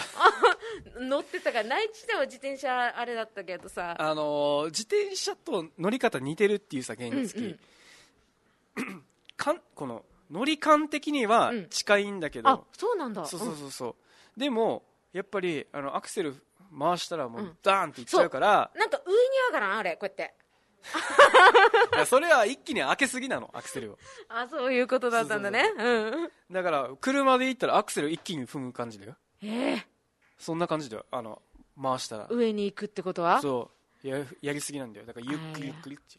[1.01, 3.97] 乗ってたから内地では自転車あれだったけどさ。
[3.99, 7.59] あのー自転車と乗り方似てるっていうさ原付、うん
[9.37, 11.69] かんこの乗り感的にはうん。
[11.69, 13.27] 近いんだけど、あそうなんだ。
[13.27, 13.97] そうそううんそうそ
[14.37, 14.41] う。
[14.41, 16.37] でもやっぱりあのアクセル
[16.79, 17.59] 回したらもううん。
[17.63, 19.19] ダーンっていっちゃうから、なんか上に
[19.49, 20.35] 上がらんあれこうやって。
[21.95, 23.99] いやそれは一気に開けすぎなのアクセルを。
[24.29, 25.73] あそういうことだったんだね。
[25.77, 26.31] うん。
[26.51, 29.17] だから車で行ったらアクセル一気に踏む感じだよ。
[29.43, 29.87] ええ。
[30.39, 31.07] そんな感じだよ。
[31.11, 31.41] あの
[31.81, 32.27] 回したら。
[32.29, 33.41] 上に行くってことは？
[33.41, 33.71] そ
[34.03, 34.07] う。
[34.07, 35.07] ややりすぎなんだよ。
[35.07, 36.19] だからゆっくりゆっくりってい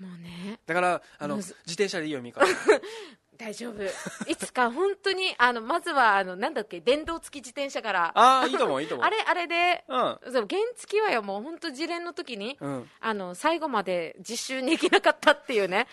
[0.00, 0.06] う。
[0.06, 0.60] もうね。
[0.66, 2.42] だからあの自転車でいいよミカ
[3.44, 3.82] 大丈夫。
[4.30, 8.12] いつか本当にあのまずはあのなんだっけ電動付き自転車から。
[8.14, 9.06] ああいいと思ういいと思う。
[9.06, 10.18] あれあれでうん。
[10.32, 12.88] そう原付はよもう本当自連の時に、うん。
[13.00, 15.88] あの最後まで実習に行けなかったっていうね。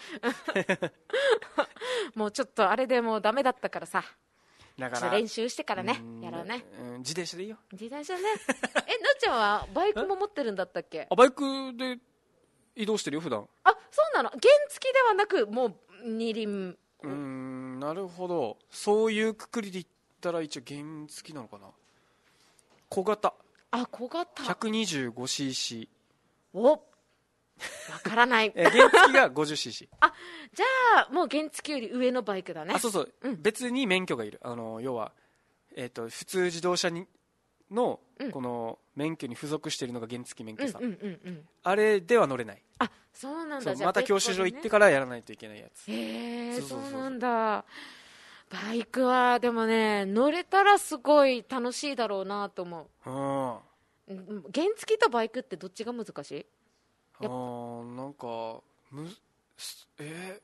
[2.14, 4.04] もうちょっとあれでもうダメだったからさ。
[4.78, 6.64] だから練習してからねうんやろうね。
[6.80, 7.58] うん自転車でいいよ。
[7.72, 8.22] 自転車ね。
[8.28, 11.08] えのっちゃんはバイクも持ってるんだったっけ？
[11.10, 11.44] あバイク
[11.76, 11.98] で
[12.76, 13.48] 移動してるよ普段。
[13.64, 14.30] あそうなの。
[14.30, 14.40] 原
[14.70, 15.76] 付ではなくもう
[16.06, 18.58] 二輪うーんなるほど。
[18.70, 19.86] そういうくくりで言っ
[20.22, 21.68] たら一応原付なのかな？
[22.90, 23.34] 小型。
[23.72, 24.44] あ小型。
[24.44, 25.88] 125cc
[26.54, 26.80] おわ
[28.04, 28.52] からない。
[28.56, 29.88] え原付が 50cc
[30.54, 32.74] じゃあもう原付より上のバイクだね。
[32.74, 33.42] あそうそう、うん。
[33.42, 34.40] 別に免許がいる。
[34.44, 35.12] あの要は、
[35.76, 37.08] えー、と普通自動車に
[37.70, 38.32] のうん。
[38.32, 41.48] この免許に付属しているのが原付免許さ、うんうんうんうん。
[41.64, 43.76] あれでは乗れないあそうなんだ。
[43.76, 45.90] また教習所行ってかからやらないといけないやつ。
[45.92, 47.66] へえそうなんだ。
[48.50, 53.10] バイクはでもね乗れたらすごい楽しいだろうなと思う。
[53.10, 53.60] んう
[54.08, 56.46] うん原付とバイクってどっちが難しい？
[57.22, 58.62] あーなんか
[58.92, 59.08] む
[59.58, 60.40] すえ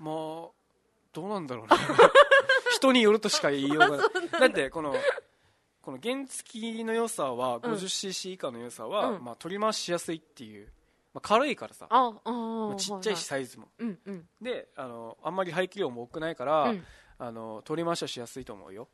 [0.00, 0.10] ー、ま
[0.48, 0.50] あ
[1.12, 1.76] どうなんだろうね。
[2.72, 4.00] 人によるとしか言いようがない。
[4.40, 4.46] だ。
[4.46, 4.94] ってこの
[5.82, 7.62] この原付の良さはうん。
[7.74, 9.24] 50cc 以下の良さは、うん。
[9.24, 10.68] まあ、取り回しやすいっていう、
[11.14, 11.88] まあ、軽いからさ。
[12.78, 13.68] ちっちゃいしサイズも。
[13.78, 14.28] うんうん。
[14.40, 16.84] であのあんまり排気量も多くないから、うん。
[17.18, 18.88] あの取り回しはしやすいと思うよ。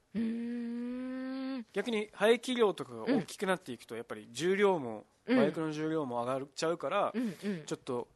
[1.72, 7.62] 逆に排気量とかが大きくなっていくとやっぱり重量も、うんバイクの重量も上がっちゃうから、うんうん。
[7.66, 8.08] ちょっと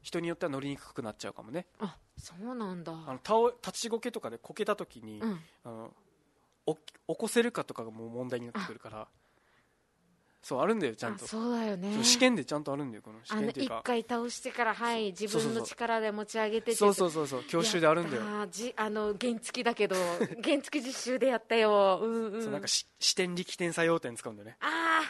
[0.00, 1.66] 人によっては乗りにくくなっちゃうかもね。
[1.80, 2.92] あそうなんだ。
[2.92, 5.40] あの倒立ちこけとかでこけた時に、うん。
[5.64, 5.92] あの
[6.66, 9.08] お起こせるかとかがもう問題になってくるから
[10.42, 11.24] そうあるんだよちゃんと。
[11.24, 12.02] あそうだよね。
[12.02, 13.80] 試験でちゃんとあるんだよこの試験っていうか。
[13.84, 18.22] 回倒してからはい自分の力で持ち上げてそうそうそうそう教習であるんだよ。
[18.50, 19.94] じあの原付だけど
[20.42, 22.00] 原付実習でやったよ。
[22.02, 22.42] うんうん。
[22.42, 24.56] そうなんかし視点力点作用点使うんだよね。
[24.60, 25.02] あ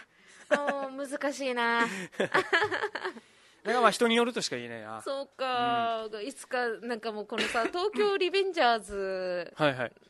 [0.51, 1.87] ーあもう難しいな。
[2.19, 5.01] だからまあ人によるとしか言えないな。
[5.07, 9.55] そうか、いつかなんかもうこのさ東京リベンジャーズ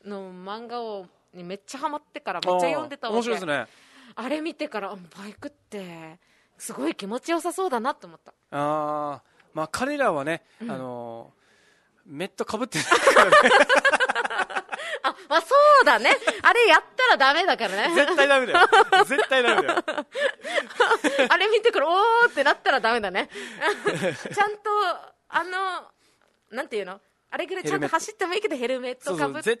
[0.03, 3.15] の漫画をにめっちゃハマってからめっちゃ読んでたわけ。
[3.17, 3.67] 面白いですね
[4.15, 6.19] あれ見てからあバイクって
[6.57, 8.31] すごい気持ちよさそうだなって思った。
[8.51, 9.21] ああ
[9.53, 11.43] まあ彼らはね、あのー
[12.05, 13.37] メットかぶってないからね。
[15.03, 15.47] あ、まあそ
[15.81, 16.15] うだね。
[16.41, 17.95] あれやったらダメだからね。
[17.95, 18.67] 絶対ダメだよ。
[19.05, 19.83] 絶対ダメだよ。
[21.29, 23.29] あれ見てから、おーってなったらダメだね。
[24.33, 24.69] ちゃんと、
[25.29, 25.91] あの、
[26.51, 26.99] なんていうの？
[27.31, 29.57] あれぐらいちゃんと走ってもいいけどヘルメットかぶって、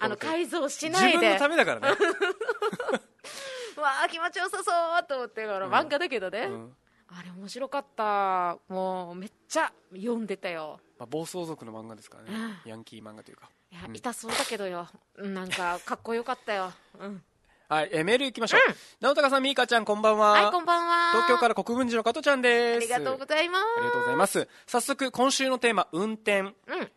[0.00, 1.18] あの改造しないで。
[1.18, 1.96] 自分のためだからね、
[3.80, 8.58] わあ気持ちよさそうと思って、この漫画だけどね、うんあれ面白かった。
[8.68, 10.80] もうめっちゃ読んでたよ。
[10.98, 12.30] まあ、暴走族の漫画ですからね、
[12.64, 14.88] ヤンキー漫画というかいや、痛そうだけどよ。
[15.18, 16.72] なんか、かっこよかったよ。
[16.98, 17.22] うん。
[17.68, 18.60] はい、えーメールいきましょう、
[19.00, 21.10] 直高さんみーかちゃんこんばんは、はい、こんばんは。
[21.12, 23.64] 東京から国分寺の加藤ちゃんですありがとうございます。
[23.78, 26.54] ありがとうございます早速今週のテーマ運転うん。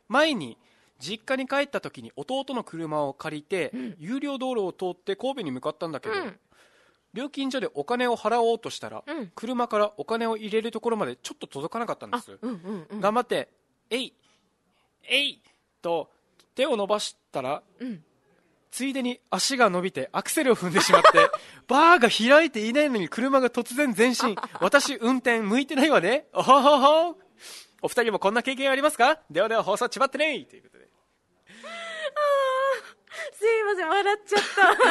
[0.08, 0.58] 前に
[1.00, 6.40] 実家に帰った時に弟の車を借りて、有料道路を通って神戸に向かったんだけど、うん
[7.14, 9.32] 料金所でお金を払おうとしたら、うん。
[9.36, 13.02] 車からお金を入れるところまでちょっと届かなかったんであす、、うんうんうん。
[13.02, 13.50] 頑張って
[13.90, 14.14] 「えい
[15.10, 15.42] えい!」
[15.82, 16.10] と
[16.56, 18.04] 手を伸ばしたら、うん。
[18.70, 21.08] ついでに足が伸びてアクセルを踏んでしまって
[21.68, 24.36] バーが開いていないのに車が突然前進。
[24.62, 26.28] 私運転向いてないわね。
[26.34, 26.78] おほほ
[27.12, 27.18] ほ。
[27.84, 29.22] お二人もこんな経験ありますか？
[29.32, 30.88] ではでは放送ちまってねということで
[33.34, 34.76] すいません、笑っちゃった。
[34.76, 34.82] そ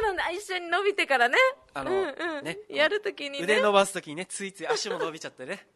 [0.00, 1.36] うなんだ、一緒に伸びてからね。
[1.74, 2.44] あのうんうん。
[2.44, 3.44] ねやるときにね。
[3.44, 5.66] 腕伸ばす時にねついつい足も伸びちゃってね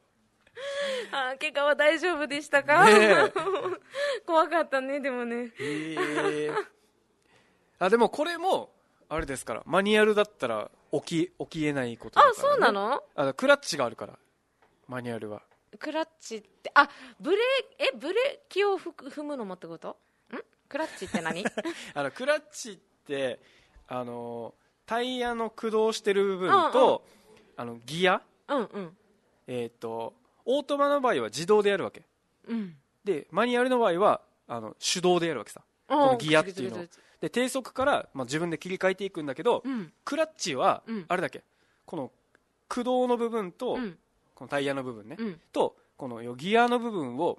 [1.12, 3.32] あー怪我は大丈夫でしたか、ねえ
[4.26, 5.52] 怖かったね、でもね。
[5.58, 5.94] へ
[6.48, 6.50] え
[7.78, 8.72] あでもこれも
[9.08, 13.02] あれですからマニュアルだったら起き起きえないことだから、あ、ね、そうなの？
[13.14, 14.18] あのクラッチがあるから
[14.86, 15.42] マニュアルは
[15.78, 16.88] クラッチって、あ、
[17.18, 17.38] ブレ
[17.78, 19.90] え、ブレーキを踏むのもってこと？
[19.90, 19.96] ん
[20.72, 21.44] クラッチって何？
[21.92, 23.38] あのクラッチって
[23.86, 24.54] あの
[24.86, 27.04] タイヤの駆動してる部分と、
[27.58, 28.96] あのギア、うんうん。
[29.46, 30.14] えー、と
[30.46, 32.02] オートマの場合は自動でやるわけ
[32.48, 32.74] うん。
[33.04, 36.88] でマニュアルの場合はあの手動でやるわけさここのギアっていうの
[37.20, 39.92] で低速から、まあ、自分で切り替えていくんだけど、うん。
[40.06, 41.44] クラッチは、うんあれだっけ
[41.84, 42.10] この
[42.68, 43.98] 駆動の部分と、うん。
[44.34, 45.40] このタイヤの部分ね、うん。
[45.52, 47.38] とこのよギアの部分を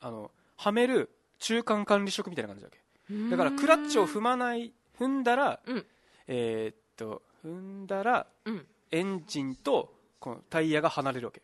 [0.00, 3.30] あのはめる中間管理職みたいな感じだっけ？
[3.30, 5.86] だからクラッチを踏まない踏んだら、うん
[6.26, 8.66] えーっと踏んだらうん。
[8.90, 11.42] エンジンとこのタイヤが離れるわけ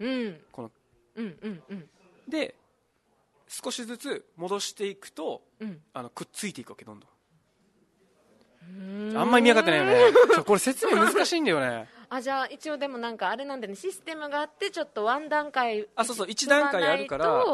[0.00, 0.40] うん。
[0.52, 0.70] この
[1.16, 1.38] うん。
[1.42, 1.62] うん。
[1.68, 1.88] うん。
[2.28, 2.54] で
[3.48, 5.80] 少しずつ戻していくとうん。
[5.94, 7.08] あのくっついていくわけどんどん
[9.10, 17.44] うんあんまり見分かってないよねこれ説明難しいんだよね あじゃあ一応でもなんかあれなんだねシステムがあってちょっとワン段階あそうそう一段階あるから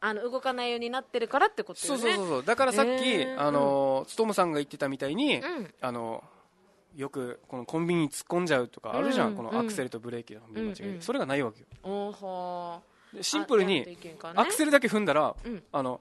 [0.00, 2.00] あの動かないようになってるからってことよね。
[2.00, 2.44] そうそうそうそう。
[2.44, 3.40] だからさっき、へー。
[3.40, 5.74] あのつとむさんが言ってたみたいに、うん。
[5.80, 6.24] あの
[6.96, 10.74] よくこのコンビニに突っ込んじゃうとかあるじゃん、うんこのアクセルとブレーキの間違い。
[10.74, 11.00] で、うんうん。
[11.02, 12.82] それがないわけよ。
[13.20, 13.96] シンプルにね。
[14.34, 15.62] アクセルだけ踏んだら、うん。
[15.72, 16.00] あの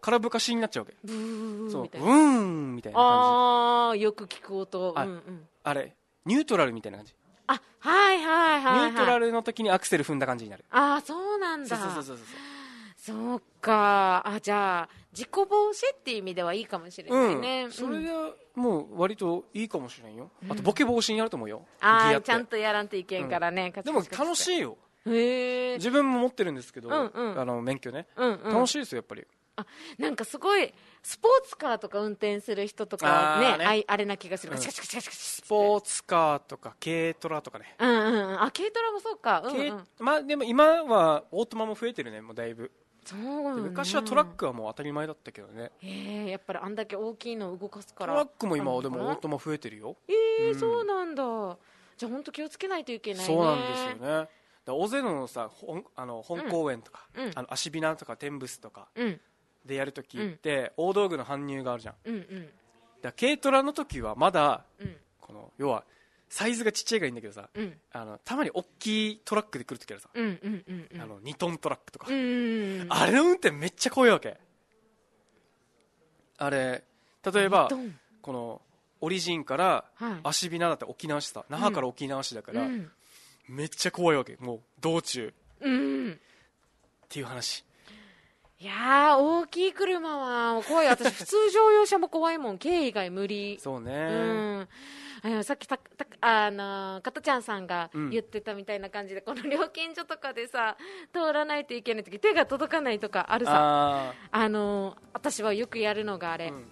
[0.00, 0.96] 空ぶかしになっちゃうわけ。
[1.06, 1.82] ーブーそう。
[1.82, 3.12] みたいうなーんみたいな感じ。
[3.14, 4.92] ああよく聞く音。
[4.96, 5.46] あうんうん。
[5.62, 5.94] あれ
[6.26, 7.14] ニュートラルみたいな感じ、
[7.46, 10.64] あはいはいはい、はい、ニュートラルの時にアクセル踏んだ感じになる。
[10.70, 11.76] ああそうなんだ。
[11.76, 12.26] そうそうそうそうそう
[13.10, 14.22] そうか。
[14.26, 18.10] あじゃあ事故防止っていう意味ではいいかもしれないね、うん、それうんで
[18.54, 24.76] もう割といいかもしれんよ、あとボケ防止になると思うよ、あちゃんとやらんといけんからね、カチでも楽しいよ。
[25.06, 27.40] へえ自分も持ってるんですけど、うんうん。
[27.40, 28.54] あの免許ね、うんうん。
[28.54, 29.26] 楽しいですよやっぱり。
[29.56, 29.66] あ
[29.98, 33.06] なんかすごいスポーツカーとか運転する人とか
[33.40, 33.64] ねあーね。
[33.64, 34.58] あいあれな気がする、うん。
[34.58, 38.42] スポーツカーとか軽トラとかね、うんうんうん。
[38.42, 39.42] あ軽トラもそうか。
[39.44, 42.70] うん、う軽ん、まあでも今はオートマも増えてるねもうだいぶ
[43.04, 45.70] そうよね昔はトラックはもう当たり前だったけどね。
[45.82, 48.12] えー、やっぱりあんだけ大きいのを動かすから。
[48.12, 49.96] トラックも今はでもオートマ増えてるよ。
[50.08, 50.58] えーうん。
[50.58, 51.22] そうなんだ。
[51.96, 53.26] じゃあ本当気をつけないといけないね。
[53.26, 54.28] そうなんですよね。
[54.66, 57.32] 大勢のさ本あの本公園とか、うん。
[57.34, 59.20] あの足ビナとか天ブスとかうん。
[59.64, 61.94] でやるときって、大道具の搬入があるじゃん。
[62.04, 62.48] うんうん。
[63.02, 64.96] ら軽トラの時はまだうん。
[65.20, 65.84] この要は
[66.30, 67.76] サイズがちっちゃいがいいんだけどさうん。
[67.92, 71.00] あのたまに大きいトラックで来るときあるさ、うんうんうんうん。
[71.02, 74.38] あの2トントラックとか、うんうんうんあれの運転めっちゃ怖いわけ。
[76.38, 76.84] あれ
[77.32, 77.68] 例えば
[78.22, 78.62] この
[79.02, 80.20] オリジンからはい。
[80.22, 82.90] 足ビナだって沖縄市さ那覇から沖縄市だから、うん。
[83.48, 84.36] めっちゃ怖いわけ。
[84.38, 85.34] もう道中。
[85.60, 86.12] うん。
[86.12, 86.16] っ
[87.08, 87.64] ていう話
[88.62, 90.86] いやー大きい車は怖い。
[90.86, 92.58] 私普通乗用車も怖いもん。
[92.58, 93.58] 軽以外無理。
[93.58, 94.68] そうね、うん。
[95.22, 100.76] あのさっきたたあの加トちゃんさんがうん言ってたみたいな感じで、この料金所とかでさ
[101.10, 103.52] 通らないといけない時手が届かないとかあるさ。
[103.54, 106.64] ああの私はよくやるのがあれ、ー、うん。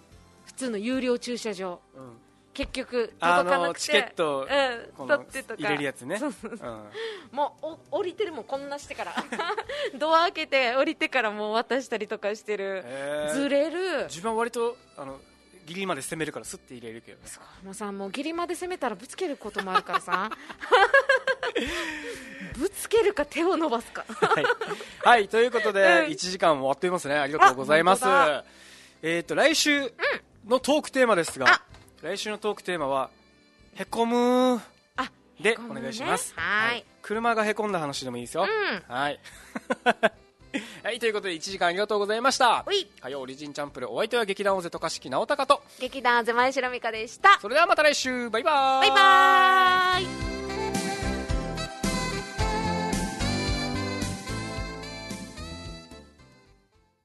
[0.45, 1.81] 普通の有料駐車場。
[1.95, 2.17] うん、
[2.53, 3.67] 結局届あかなくて。
[3.67, 4.47] のチケット
[4.99, 5.61] うん、取ってとか。
[5.61, 6.19] 入れるやつね。
[7.31, 9.15] もうお降りてるもんこんなしてから。
[9.97, 13.33] ドア開けて降りてからもう渡したりとかしてる、へー。
[13.33, 14.03] ずれる。
[14.05, 15.19] 自分は割とあの
[15.65, 17.23] ギリまで攻めるからスッて入れるけどね。
[17.63, 20.31] もうさもうギリまで攻めたらぶつけることもあるからさ。
[22.57, 24.03] ぶつけるか手を伸ばすか。
[24.07, 24.45] はい、
[25.03, 26.11] はい、ということで、うん。
[26.11, 27.15] 1時間も終わっていますね。
[27.15, 28.05] ありがとうございます。
[29.01, 29.93] えっ、と来週
[30.47, 31.61] のトークテーマですが、あ
[32.01, 33.09] 来週のトークテーマは
[33.75, 34.61] へこむ
[34.95, 35.57] あでね。
[35.73, 36.33] 願いします。
[36.35, 36.85] はい。
[37.01, 38.93] 車がへこんだ話でもいいですよ、うん。
[38.93, 39.19] はい。
[40.83, 42.63] はいということで1時間ありがとうございました。
[42.65, 42.89] おい。
[43.01, 47.37] 火曜オリジンチャンプルお相手は劇団大勢渡嘉敷直隆と劇団ゼマイシロミカでした。
[47.41, 48.29] それではまた来週。
[48.29, 48.89] バイバーイ。
[48.89, 50.68] バイバーイ